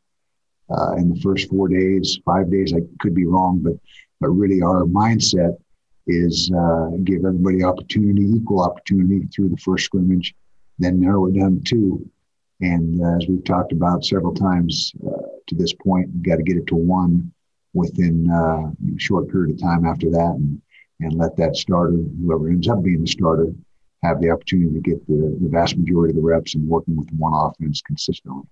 [0.69, 2.73] uh, in the first four days, five days.
[2.73, 3.73] I could be wrong, but
[4.19, 5.57] but really our mindset
[6.07, 10.33] is uh, give everybody opportunity, equal opportunity through the first scrimmage,
[10.79, 12.09] then narrow it down to two.
[12.61, 16.43] And uh, as we've talked about several times uh, to this point, we've got to
[16.43, 17.31] get it to one
[17.73, 20.61] within uh, a short period of time after that, and
[21.01, 23.47] and let that starter, whoever ends up being the starter,
[24.03, 27.09] have the opportunity to get the, the vast majority of the reps and working with
[27.17, 28.43] one offense consistently.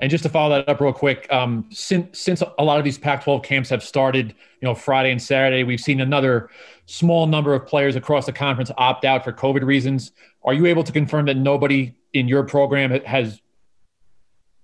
[0.00, 2.98] And just to follow that up real quick, um, since since a lot of these
[2.98, 6.50] Pac-12 camps have started, you know, Friday and Saturday, we've seen another
[6.86, 10.12] small number of players across the conference opt out for COVID reasons.
[10.44, 13.40] Are you able to confirm that nobody in your program has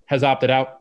[0.06, 0.80] has opted out?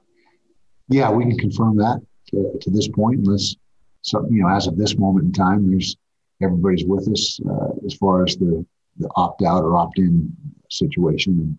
[0.88, 3.56] Yeah, we can confirm that to, to this point, unless
[4.02, 5.96] something, you know, as of this moment in time, there's
[6.42, 8.66] everybody's with us uh, as far as the
[8.98, 10.32] the opt out or opt in
[10.70, 11.58] situation.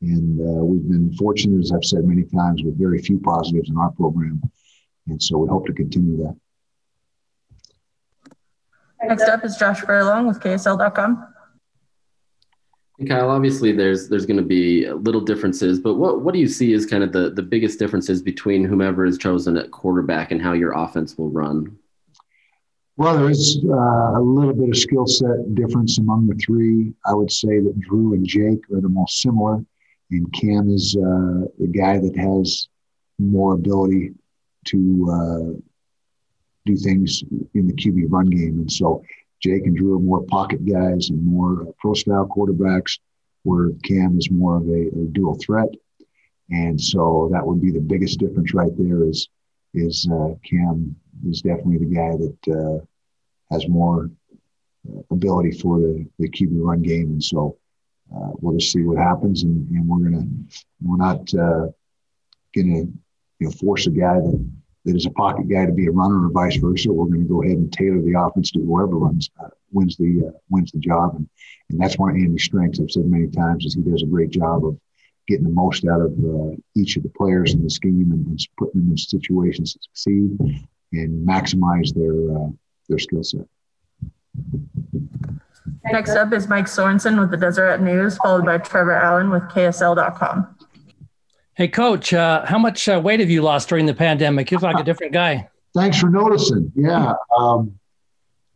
[0.00, 3.70] And, and uh, we've been fortunate, as I've said many times, with very few positives
[3.70, 4.42] in our program.
[5.08, 6.36] And so we hope to continue that.
[9.02, 11.28] Next up is Josh Furlong with KSL.com.
[12.98, 16.48] Hey, Kyle, obviously there's there's going to be little differences, but what what do you
[16.48, 20.40] see as kind of the the biggest differences between whomever is chosen at quarterback and
[20.40, 21.76] how your offense will run?
[22.96, 26.94] Well, there is uh, a little bit of skill set difference among the three.
[27.04, 29.62] I would say that Drew and Jake are the most similar,
[30.10, 32.68] and Cam is uh, the guy that has
[33.18, 34.12] more ability
[34.66, 35.60] to uh,
[36.64, 37.22] do things
[37.54, 38.58] in the QB run game.
[38.58, 39.02] And so
[39.40, 42.98] Jake and Drew are more pocket guys and more pro style quarterbacks,
[43.42, 45.68] where Cam is more of a, a, dual threat.
[46.50, 49.04] And so that would be the biggest difference right there.
[49.04, 49.28] Is
[49.74, 50.96] is uh, Cam
[51.28, 52.84] is definitely the guy that uh,
[53.54, 54.10] has more
[54.88, 57.10] uh, ability for the, the QB run game.
[57.12, 57.58] And so
[58.14, 59.42] uh, we'll just see what happens.
[59.42, 60.26] And, and we're gonna
[60.82, 61.68] we're not uh,
[62.54, 62.92] gonna you
[63.40, 64.50] know force a guy that
[64.86, 66.92] that is a pocket guy to be a runner or vice versa.
[66.92, 70.28] We're going to go ahead and tailor the offense to whoever runs uh, wins the
[70.28, 71.28] uh, wins the job, and
[71.70, 72.80] and that's one of Andy's strengths.
[72.80, 74.78] I've said many times is he does a great job of
[75.26, 78.48] getting the most out of uh, each of the players in the scheme and, and,
[78.56, 80.38] putting them in situations to succeed
[80.92, 82.50] and maximize their uh,
[82.88, 83.46] their skill set.
[85.84, 90.56] Next up is Mike Sorensen with the Deseret News, followed by Trevor Allen with KSL.com.
[91.54, 94.50] Hey, coach, uh, how much uh, weight have you lost during the pandemic?
[94.50, 95.48] You look like a different guy.
[95.74, 96.70] Thanks for noticing.
[96.74, 97.14] Yeah.
[97.38, 97.78] Um,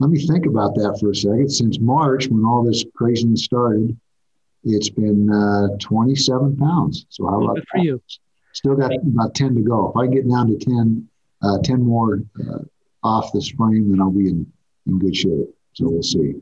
[0.01, 1.51] let me think about that for a second.
[1.51, 3.99] Since March, when all this craziness started,
[4.65, 7.07] it's been uh, 27 pounds.
[7.09, 8.03] So how about Good for you?
[8.53, 9.91] Still got about 10 to go.
[9.91, 11.09] If I get down to 10,
[11.43, 12.59] uh, 10 more uh,
[13.03, 14.51] off this frame, then I'll be in,
[14.87, 15.49] in good shape.
[15.75, 16.35] So we'll see.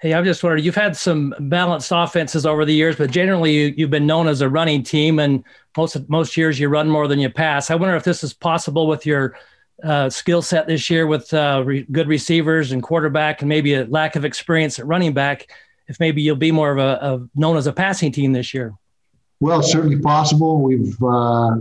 [0.00, 3.84] Hey, I'm just wondering, you've had some balanced offenses over the years, but generally you,
[3.84, 5.42] have been known as a running team, and
[5.76, 7.70] most most years you run more than you pass.
[7.70, 9.38] I wonder if this is possible with your
[9.82, 13.86] uh, skill set this year with uh, re- good receivers and quarterback, and maybe a
[13.86, 15.50] lack of experience at running back.
[15.88, 18.74] If maybe you'll be more of a, a known as a passing team this year.
[19.40, 20.60] Well, certainly possible.
[20.60, 21.56] We've uh,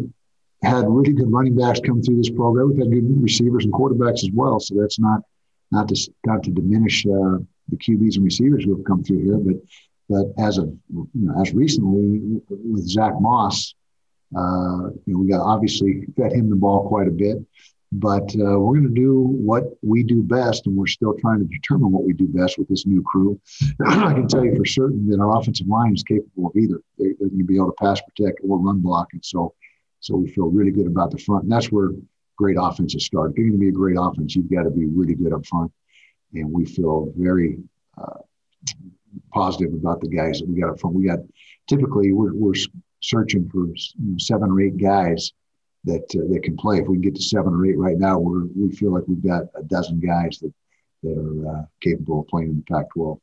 [0.63, 2.69] had really good running backs come through this program.
[2.69, 4.59] We've had good receivers and quarterbacks as well.
[4.59, 5.21] So that's not
[5.71, 7.37] not to not to diminish uh,
[7.69, 9.55] the QBs and receivers who have come through here, but
[10.07, 13.73] but as of you know, as recently with Zach Moss,
[14.37, 17.37] uh, you know, we got obviously fed him the ball quite a bit,
[17.91, 21.45] but uh, we're going to do what we do best, and we're still trying to
[21.45, 23.39] determine what we do best with this new crew.
[23.87, 26.81] I can tell you for certain that our offensive line is capable of either.
[26.99, 29.53] They, are going to be able to pass protect or run block, and so
[30.01, 31.91] so we feel really good about the front, and that's where
[32.37, 33.31] great offenses start.
[33.31, 35.45] If you're going to be a great offense, you've got to be really good up
[35.47, 35.71] front
[36.33, 37.57] and we feel very
[37.97, 38.19] uh,
[39.33, 40.93] positive about the guys that we got from.
[40.93, 41.19] We got
[41.67, 42.53] typically we're, we're
[43.01, 45.31] searching for you know, seven or eight guys
[45.85, 46.79] that uh, that can play.
[46.79, 49.23] If we can get to seven or eight right now, we're we feel like we've
[49.23, 50.53] got a dozen guys that
[51.03, 53.19] that are uh, capable of playing in the Pac-12.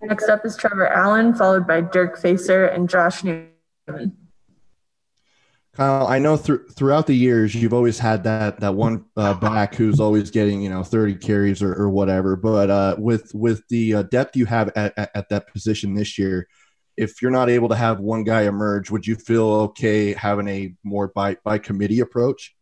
[0.00, 4.16] Next up is Trevor Allen, followed by Dirk Facer and Josh Newman.
[5.74, 9.74] Kyle, I know th- throughout the years you've always had that that one uh, back
[9.74, 12.36] who's always getting you know thirty carries or, or whatever.
[12.36, 16.18] But uh, with with the uh, depth you have at, at, at, that position this
[16.18, 16.46] year,
[16.98, 20.74] if you're not able to have one guy emerge, would you feel okay having a
[20.84, 22.54] more by by committee approach?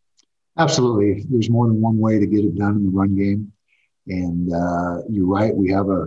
[0.57, 1.25] Absolutely.
[1.29, 3.53] There's more than one way to get it done in the run game,
[4.07, 5.53] and uh, you're right.
[5.53, 6.05] We have a,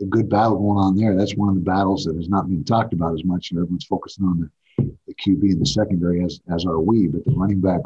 [0.00, 1.14] a good battle going on there.
[1.14, 3.50] That's one of the battles that has not been talked about as much.
[3.50, 4.50] and Everyone's focusing on the
[5.24, 7.06] QB in the secondary, as as are we.
[7.08, 7.80] But the running back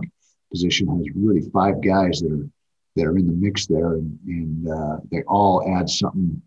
[0.51, 2.49] position has really five guys that are
[2.97, 6.41] that are in the mix there, and and uh, they all add something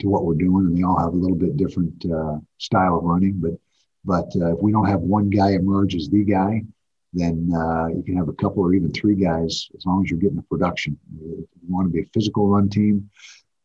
[0.00, 3.04] to what we're doing, and they all have a little bit different uh, style of
[3.04, 3.34] running.
[3.38, 3.58] But
[4.04, 6.62] but uh, if we don't have one guy emerge as the guy,
[7.12, 10.20] then uh, you can have a couple or even three guys as long as you're
[10.20, 10.96] getting the production.
[11.20, 13.10] You want to be a physical run team.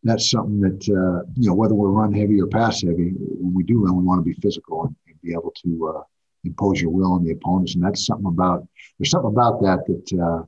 [0.04, 3.12] That's something that uh, you know whether we're run heavy or pass heavy.
[3.16, 6.02] When we do run, we want to be physical, and be able to uh,
[6.44, 7.76] impose your will on the opponents.
[7.76, 8.68] And that's something about
[9.00, 10.46] there's something about that that uh,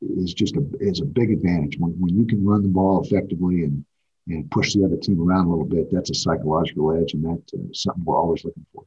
[0.00, 3.64] is just a is a big advantage when when you can run the ball effectively
[3.64, 3.84] and
[4.28, 5.90] and push the other team around a little bit.
[5.90, 8.84] That's a psychological edge, and that's uh, something we're always looking for.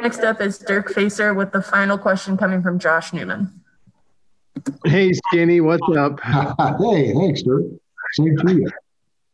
[0.00, 3.60] Next up is Dirk Facer with the final question coming from Josh Newman.
[4.84, 6.20] Hey, Skinny, what's up?
[6.80, 7.64] hey, thanks, Dirk.
[8.14, 8.70] Same to you.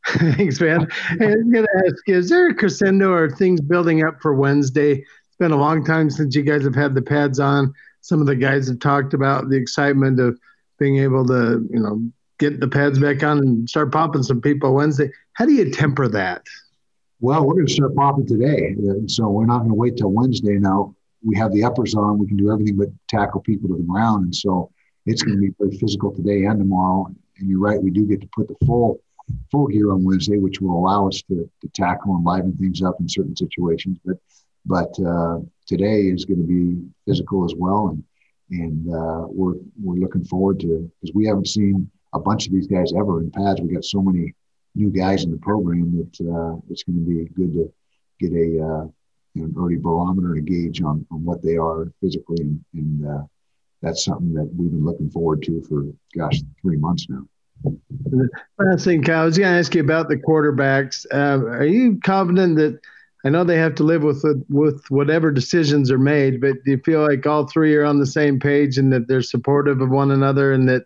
[0.18, 0.86] Thanks, man.
[1.10, 4.92] I'm going to ask is there a crescendo or things building up for Wednesday?
[4.92, 7.74] It's been a long time since you guys have had the pads on.
[8.02, 10.38] Some of the guys have talked about the excitement of
[10.78, 14.74] being able to, you know, get the pads back on and start popping some people
[14.74, 15.10] Wednesday.
[15.32, 16.42] How do you temper that?
[17.18, 18.76] Well, we're going to start popping today.
[19.06, 20.94] So we're not going to wait till Wednesday now.
[21.24, 22.18] We have the uppers on.
[22.18, 24.26] We can do everything but tackle people to the ground.
[24.26, 24.70] And so
[25.04, 27.06] it's going to be very physical today and tomorrow.
[27.38, 29.00] And you're right, we do get to put the full
[29.50, 32.96] full gear on Wednesday, which will allow us to, to tackle and liven things up
[33.00, 33.98] in certain situations.
[34.04, 34.16] But
[34.64, 38.04] but uh, today is going to be physical as well, and
[38.50, 42.66] and uh, we're we're looking forward to because we haven't seen a bunch of these
[42.66, 43.60] guys ever in pads.
[43.60, 44.34] We got so many
[44.74, 47.72] new guys in the program that uh, it's going to be good to
[48.20, 48.86] get a uh,
[49.34, 53.22] an early barometer and a gauge on, on what they are physically, and, and uh,
[53.82, 57.26] that's something that we've been looking forward to for gosh three months now.
[58.58, 61.06] Last thing, Kyle, I was going to ask you about the quarterbacks.
[61.12, 62.80] Uh, are you confident that
[63.24, 66.78] I know they have to live with with whatever decisions are made, but do you
[66.78, 70.12] feel like all three are on the same page and that they're supportive of one
[70.12, 70.84] another, and that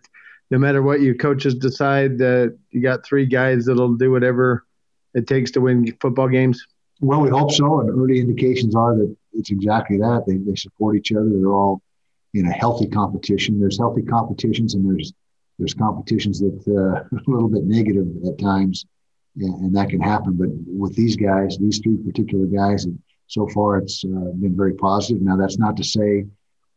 [0.49, 4.65] no matter what your coaches decide, that you got three guys that'll do whatever
[5.13, 6.65] it takes to win football games?
[6.99, 10.23] Well, we hope so, and early indications are that it's exactly that.
[10.25, 11.29] They they support each other.
[11.29, 11.81] They're all
[12.33, 13.59] in a healthy competition.
[13.59, 15.13] There's healthy competitions, and there's
[15.61, 18.87] there's competitions that uh, a little bit negative at times,
[19.37, 20.33] and, and, that can happen.
[20.33, 22.87] But with these guys, these three particular guys,
[23.27, 25.21] so far it's uh, been very positive.
[25.21, 26.25] Now that's not to say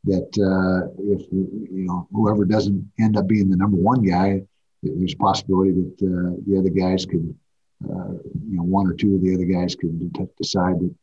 [0.04, 4.42] that uh, if you know whoever doesn't end up being the number one guy,
[4.82, 7.34] there's a possibility that uh, the other guys could,
[7.88, 8.12] uh,
[8.50, 10.94] you know, one or two of the other guys could decide that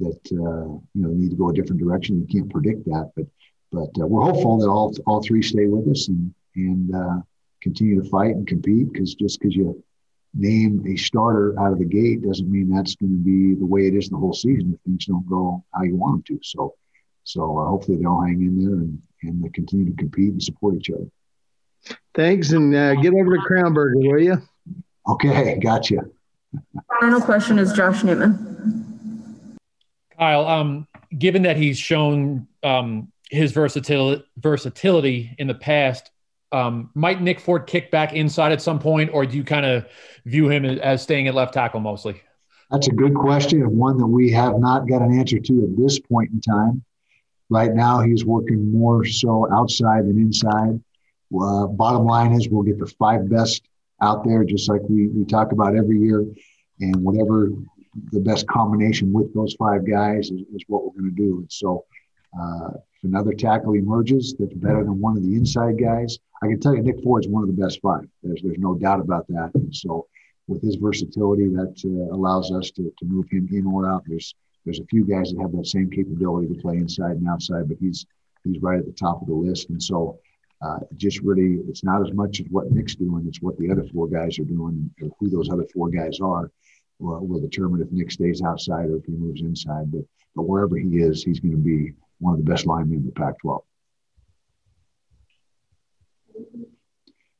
[0.00, 2.18] that uh, you know need to go a different direction.
[2.18, 3.26] You can't predict that, but
[3.70, 7.20] but we're hopeful that all all three stay with us and and uh,
[7.62, 9.82] continue to fight and compete because just because you
[10.34, 13.86] name a starter out of the gate doesn't mean that's going to be the way
[13.86, 16.44] it is the whole season if things don't go how you want them to.
[16.44, 16.74] So,
[17.24, 20.76] so uh, hopefully they'll hang in there and, and they continue to compete and support
[20.76, 21.06] each other.
[22.14, 24.42] Thanks, and uh, get over to Crown Burger, will you?
[25.08, 25.98] Okay, gotcha.
[27.00, 29.58] Final question is Josh Newman.
[30.18, 36.10] Kyle, um, given that he's shown um, his versatility, versatility in the past,
[36.56, 39.86] um, might Nick Ford kick back inside at some point, or do you kind of
[40.24, 42.22] view him as staying at left tackle mostly?
[42.70, 45.76] That's a good question, and one that we have not got an answer to at
[45.76, 46.82] this point in time.
[47.48, 50.82] Right now, he's working more so outside than inside.
[51.40, 53.62] Uh, bottom line is, we'll get the five best
[54.02, 56.24] out there, just like we, we talk about every year,
[56.80, 57.52] and whatever
[58.12, 61.38] the best combination with those five guys is, is what we're going to do.
[61.38, 61.84] And so,
[62.40, 62.70] uh,
[63.06, 66.82] another tackle emerges that's better than one of the inside guys, I can tell you
[66.82, 68.06] Nick Ford's one of the best five.
[68.22, 69.50] There's there's no doubt about that.
[69.54, 70.06] And so
[70.48, 74.04] with his versatility, that uh, allows us to, to move him in or out.
[74.06, 74.34] There's
[74.64, 77.78] there's a few guys that have that same capability to play inside and outside, but
[77.80, 78.04] he's
[78.44, 79.70] he's right at the top of the list.
[79.70, 80.18] And so
[80.62, 83.84] uh, just really, it's not as much as what Nick's doing; it's what the other
[83.92, 86.50] four guys are doing, and who those other four guys are
[86.98, 89.90] will, will determine if Nick stays outside or if he moves inside.
[89.92, 90.02] But
[90.34, 93.12] but wherever he is, he's going to be one of the best linemen in the
[93.12, 93.62] Pac-12.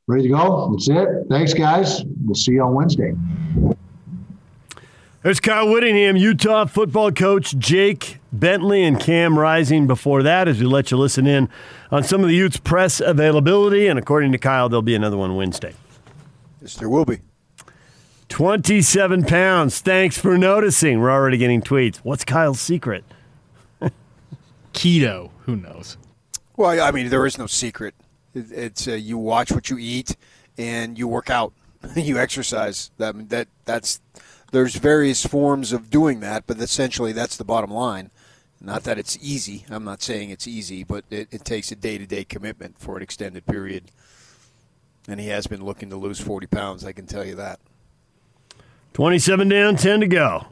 [0.08, 0.70] Ready to go?
[0.72, 1.08] That's it.
[1.28, 2.04] Thanks, guys.
[2.24, 3.12] We'll see you on Wednesday.
[5.22, 10.66] There's Kyle Whittingham, Utah football coach Jake Bentley and Cam Rising before that as we
[10.66, 11.48] let you listen in
[11.90, 13.88] on some of the Utes press availability.
[13.88, 15.74] And according to Kyle, there'll be another one Wednesday.
[16.62, 17.18] Yes, there will be.
[18.28, 19.80] 27 pounds.
[19.80, 21.00] Thanks for noticing.
[21.00, 21.96] We're already getting tweets.
[21.98, 23.04] What's Kyle's secret?
[24.76, 25.30] Keto.
[25.46, 25.96] Who knows?
[26.56, 27.94] Well, I mean, there is no secret.
[28.34, 30.16] It's uh, you watch what you eat
[30.58, 31.52] and you work out,
[31.96, 32.90] you exercise.
[32.98, 34.00] That that that's
[34.52, 38.10] there's various forms of doing that, but essentially that's the bottom line.
[38.60, 39.64] Not that it's easy.
[39.70, 42.96] I'm not saying it's easy, but it, it takes a day to day commitment for
[42.96, 43.90] an extended period.
[45.08, 46.84] And he has been looking to lose 40 pounds.
[46.84, 47.60] I can tell you that.
[48.94, 50.46] 27 down, 10 to go.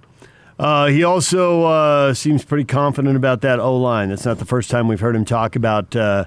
[0.58, 4.10] Uh, he also uh, seems pretty confident about that O line.
[4.10, 6.26] That's not the first time we've heard him talk about uh,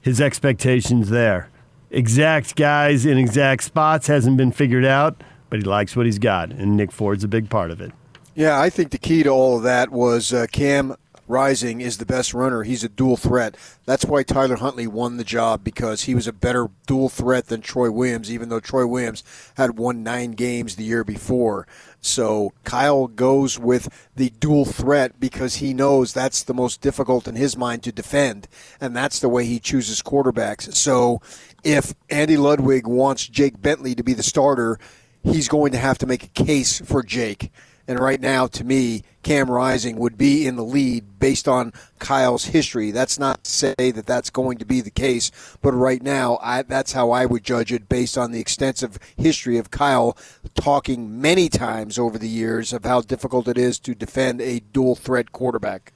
[0.00, 1.48] his expectations there.
[1.90, 6.50] Exact guys in exact spots hasn't been figured out, but he likes what he's got,
[6.50, 7.92] and Nick Ford's a big part of it.
[8.34, 10.94] Yeah, I think the key to all of that was uh, Cam
[11.30, 12.64] Rising is the best runner.
[12.64, 13.56] He's a dual threat.
[13.86, 17.60] That's why Tyler Huntley won the job because he was a better dual threat than
[17.60, 19.22] Troy Williams, even though Troy Williams
[19.54, 21.68] had won nine games the year before.
[22.00, 27.36] So Kyle goes with the dual threat because he knows that's the most difficult in
[27.36, 28.48] his mind to defend,
[28.80, 30.74] and that's the way he chooses quarterbacks.
[30.74, 31.20] So
[31.62, 34.78] if Andy Ludwig wants Jake Bentley to be the starter,
[35.22, 37.52] he's going to have to make a case for Jake.
[37.90, 42.44] And right now, to me, Cam Rising would be in the lead based on Kyle's
[42.44, 42.92] history.
[42.92, 46.62] That's not to say that that's going to be the case, but right now, I,
[46.62, 50.16] that's how I would judge it based on the extensive history of Kyle
[50.54, 54.94] talking many times over the years of how difficult it is to defend a dual
[54.94, 55.92] threat quarterback.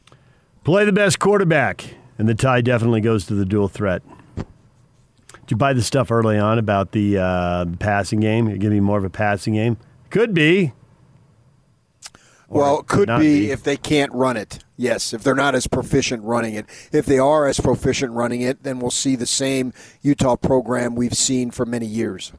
[0.64, 4.02] Play the best quarterback, and the tie definitely goes to the dual threat.
[4.34, 8.48] Did you buy the stuff early on about the uh, passing game?
[8.48, 9.76] You're giving more of a passing game.
[10.10, 10.72] Could be.
[12.54, 14.64] Well, it could not be, if they can't run it.
[14.76, 16.66] Yes, if they're not as proficient running it.
[16.92, 21.14] If they are as proficient running it, then we'll see the same Utah program we've
[21.14, 22.32] seen for many years.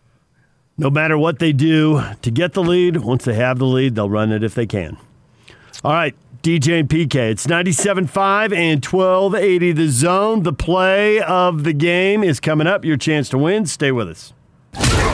[0.78, 4.10] No matter what they do to get the lead, once they have the lead, they'll
[4.10, 4.98] run it if they can.
[5.84, 7.16] All right, DJ and PK.
[7.32, 10.44] It's 97.5 and 1280 the zone.
[10.44, 12.86] The play of the game is coming up.
[12.86, 13.66] Your chance to win.
[13.66, 14.34] Stay with us.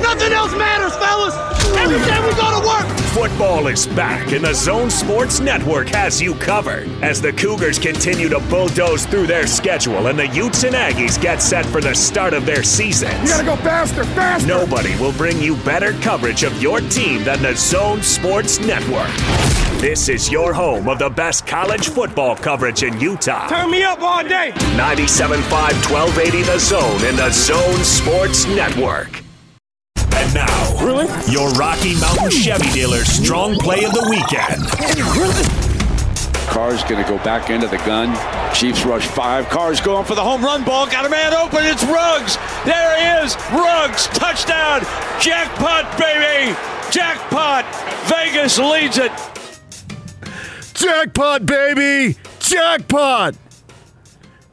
[0.02, 1.36] Nothing else matters, fellas.
[1.78, 2.88] Every day we go to work.
[3.12, 8.30] Football is back, and the Zone Sports Network has you covered as the Cougars continue
[8.30, 12.34] to bulldoze through their schedule and the Utes and Aggies get set for the start
[12.34, 13.22] of their seasons.
[13.22, 14.48] You gotta go faster, faster.
[14.48, 19.12] Nobody will bring you better coverage of your team than the Zone Sports Network.
[19.82, 23.48] This is your home of the best college football coverage in Utah.
[23.50, 24.52] Turn me up all day.
[24.78, 25.42] 97.5
[25.92, 29.22] 1280 The Zone in the Zone Sports Network.
[30.14, 31.08] And now, really?
[31.32, 34.68] your Rocky Mountain Chevy dealer's strong play of the weekend.
[36.48, 38.14] Carr's going to go back into the gun.
[38.54, 39.48] Chiefs rush five.
[39.50, 40.86] Carr's going for the home run ball.
[40.86, 41.66] Got a man open.
[41.66, 42.38] It's Ruggs.
[42.66, 43.36] There he is.
[43.52, 44.08] Ruggs.
[44.08, 44.82] Touchdown.
[45.22, 46.56] Jackpot, baby.
[46.92, 47.66] Jackpot.
[48.08, 49.12] Vegas leads it.
[50.74, 52.18] Jackpot, baby!
[52.40, 53.36] Jackpot!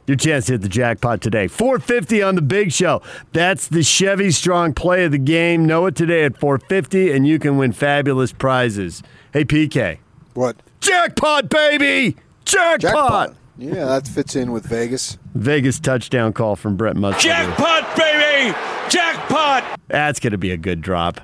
[0.09, 1.47] Your chance to hit the jackpot today.
[1.47, 3.03] 450 on the big show.
[3.31, 5.67] That's the Chevy Strong play of the game.
[5.67, 9.03] Know it today at 450, and you can win fabulous prizes.
[9.33, 9.99] Hey, PK.
[10.33, 10.55] What?
[10.79, 12.17] Jackpot, baby!
[12.43, 12.81] Jackpot!
[12.81, 13.35] Jackpot.
[13.59, 15.19] Yeah, that fits in with Vegas.
[15.35, 17.19] Vegas touchdown call from Brent Musburger.
[17.19, 18.57] Jackpot, baby.
[18.89, 19.79] Jackpot.
[19.89, 21.21] That's going to be a good drop.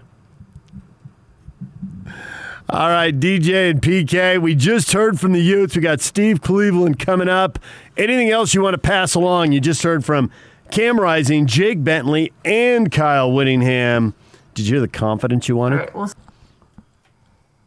[2.68, 5.76] All right, DJ and PK, we just heard from the Utes.
[5.76, 7.60] We got Steve Cleveland coming up.
[7.96, 9.52] Anything else you want to pass along?
[9.52, 10.32] You just heard from
[10.72, 14.16] Cam Rising, Jake Bentley, and Kyle Whittingham.
[14.56, 15.92] Did you hear the confidence you wanted?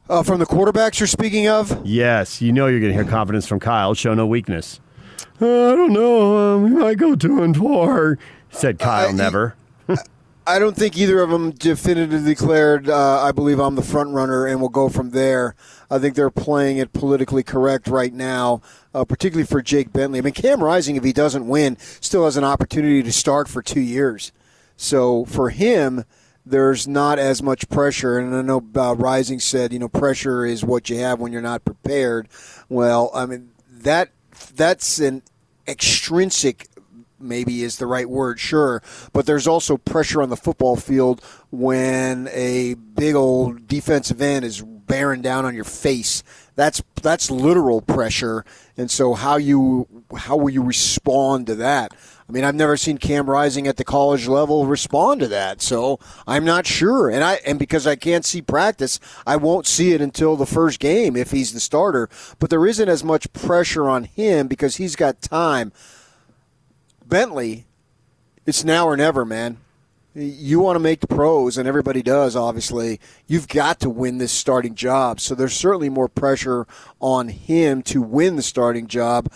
[0.08, 1.80] Uh, from the quarterbacks you're speaking of?
[1.86, 3.94] Yes, you know you're going to hear confidence from Kyle.
[3.94, 4.80] Show no weakness.
[5.40, 6.56] Uh, I don't know.
[6.56, 8.18] Um, we might go two and four,
[8.50, 9.12] said Kyle.
[9.12, 9.54] never.
[10.48, 14.46] I don't think either of them definitively declared, uh, I believe I'm the front runner,
[14.46, 15.54] and we'll go from there.
[15.90, 18.62] I think they're playing it politically correct right now,
[18.94, 20.20] uh, particularly for Jake Bentley.
[20.20, 23.60] I mean, Cam Rising, if he doesn't win, still has an opportunity to start for
[23.60, 24.32] two years.
[24.78, 26.06] So for him,
[26.46, 28.18] there's not as much pressure.
[28.18, 31.42] And I know uh, Rising said, you know, pressure is what you have when you're
[31.42, 32.26] not prepared.
[32.70, 34.12] Well, I mean, that
[34.56, 35.24] that's an
[35.66, 36.68] extrinsic
[37.20, 38.82] maybe is the right word, sure.
[39.12, 44.62] But there's also pressure on the football field when a big old defensive end is
[44.62, 46.22] bearing down on your face.
[46.56, 48.44] That's that's literal pressure,
[48.76, 51.94] and so how you how will you respond to that?
[52.28, 55.98] I mean, I've never seen Cam Rising at the college level respond to that, so
[56.26, 57.08] I'm not sure.
[57.08, 60.80] And I and because I can't see practice, I won't see it until the first
[60.80, 62.10] game if he's the starter.
[62.38, 65.72] But there isn't as much pressure on him because he's got time.
[67.08, 67.66] Bentley,
[68.46, 69.58] it's now or never, man.
[70.14, 72.98] You want to make the pros, and everybody does, obviously.
[73.26, 75.20] You've got to win this starting job.
[75.20, 76.66] So there's certainly more pressure
[77.00, 79.30] on him to win the starting job.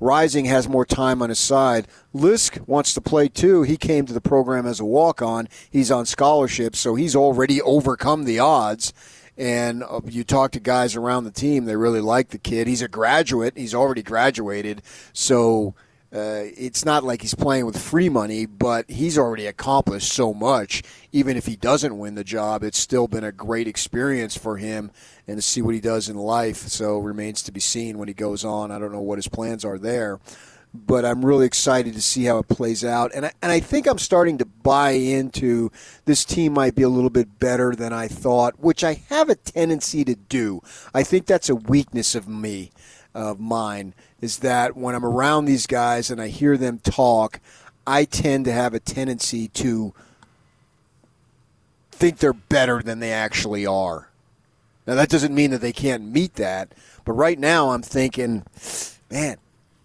[0.00, 1.88] Rising has more time on his side.
[2.14, 3.62] Lisk wants to play too.
[3.62, 5.48] He came to the program as a walk on.
[5.70, 8.92] He's on scholarship, so he's already overcome the odds.
[9.36, 12.66] And uh, you talk to guys around the team, they really like the kid.
[12.66, 14.82] He's a graduate, he's already graduated.
[15.12, 15.74] So
[16.10, 20.82] uh, it's not like he's playing with free money, but he's already accomplished so much.
[21.12, 24.90] Even if he doesn't win the job, it's still been a great experience for him
[25.26, 26.56] and to see what he does in life.
[26.56, 28.70] So remains to be seen when he goes on.
[28.70, 30.18] I don't know what his plans are there,
[30.72, 33.10] but I'm really excited to see how it plays out.
[33.14, 35.70] And I, and I think I'm starting to buy into
[36.06, 39.34] this team might be a little bit better than I thought, which I have a
[39.34, 40.62] tendency to do.
[40.94, 42.70] I think that's a weakness of me,
[43.12, 47.40] of mine is that when I'm around these guys and I hear them talk,
[47.86, 49.94] I tend to have a tendency to
[51.90, 54.08] think they're better than they actually are.
[54.86, 56.72] Now, that doesn't mean that they can't meet that,
[57.04, 58.44] but right now I'm thinking,
[59.10, 59.36] man,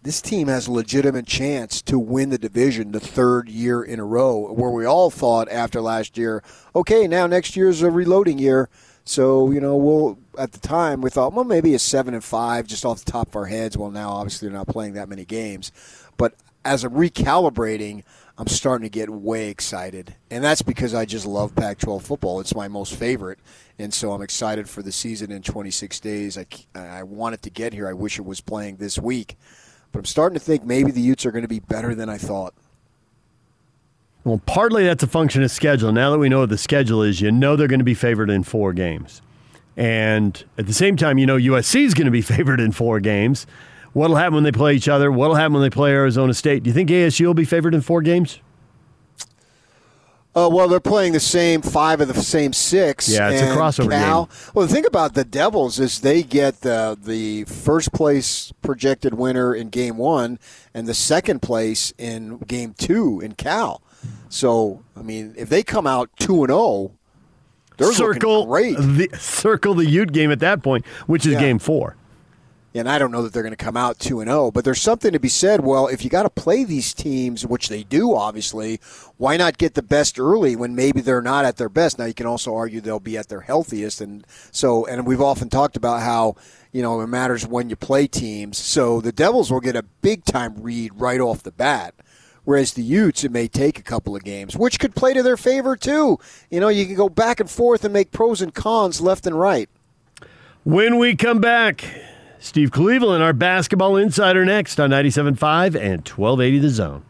[0.02, 4.06] this team has a legitimate chance to win the division the third year in a
[4.06, 6.44] row, where we all thought after last year,
[6.76, 8.70] okay, now next year's a reloading year.
[9.06, 12.68] So you know, we'll at the time we thought, well, maybe a seven and five
[12.68, 13.78] just off the top of our heads.
[13.78, 15.72] Well, now obviously they're not playing that many games,
[16.18, 16.34] but
[16.66, 18.04] as I'm recalibrating,
[18.38, 22.40] I'm starting to get way excited, and that's because I just love Pac-12 football.
[22.40, 23.38] It's my most favorite,
[23.78, 26.38] and so I'm excited for the season in 26 days.
[26.38, 27.88] I I want it to get here.
[27.88, 29.36] I wish it was playing this week,
[29.92, 32.18] but I'm starting to think maybe the Utes are going to be better than I
[32.18, 32.54] thought.
[34.24, 35.92] Well, partly that's a function of schedule.
[35.92, 38.30] Now that we know what the schedule is, you know they're going to be favored
[38.30, 39.22] in four games.
[39.76, 43.00] And at the same time, you know USC is going to be favored in four
[43.00, 43.46] games.
[43.94, 45.12] What'll happen when they play each other?
[45.12, 46.64] What'll happen when they play Arizona State?
[46.64, 48.40] Do you think ASU will be favored in four games?
[50.36, 53.08] Uh, well, they're playing the same five of the same six.
[53.08, 54.36] Yeah, it's a crossover Cal, game.
[54.56, 59.54] Well, the thing about the Devils is they get the the first place projected winner
[59.54, 60.40] in game one
[60.74, 63.84] and the second place in game two in Cal.
[64.30, 66.92] So, I mean, if they come out two and zero,
[67.78, 68.78] they're circle looking great.
[69.12, 71.40] the circle the Ute game at that point, which is Yeah.
[71.40, 71.96] game four.
[72.76, 74.82] and I don't know that they're going to come out 2 and 0, but there's
[74.82, 75.62] something to be said.
[75.62, 78.80] Well, if you got to play these teams, which they do obviously,
[79.18, 82.00] why not get the best early when maybe they're not at their best?
[82.00, 85.50] Now you can also argue they'll be at their healthiest and so and we've often
[85.50, 86.36] talked about how,
[86.72, 88.58] you know, it matters when you play teams.
[88.58, 91.94] So the Devils will get a big time read right off the bat.
[92.46, 95.38] Whereas the Utes, it may take a couple of games, which could play to their
[95.38, 96.20] favor too.
[96.50, 99.40] You know, you can go back and forth and make pros and cons left and
[99.40, 99.70] right.
[100.64, 101.86] When we come back,
[102.40, 107.04] Steve Cleveland, our basketball insider, next on 97.5 and 1280 The Zone.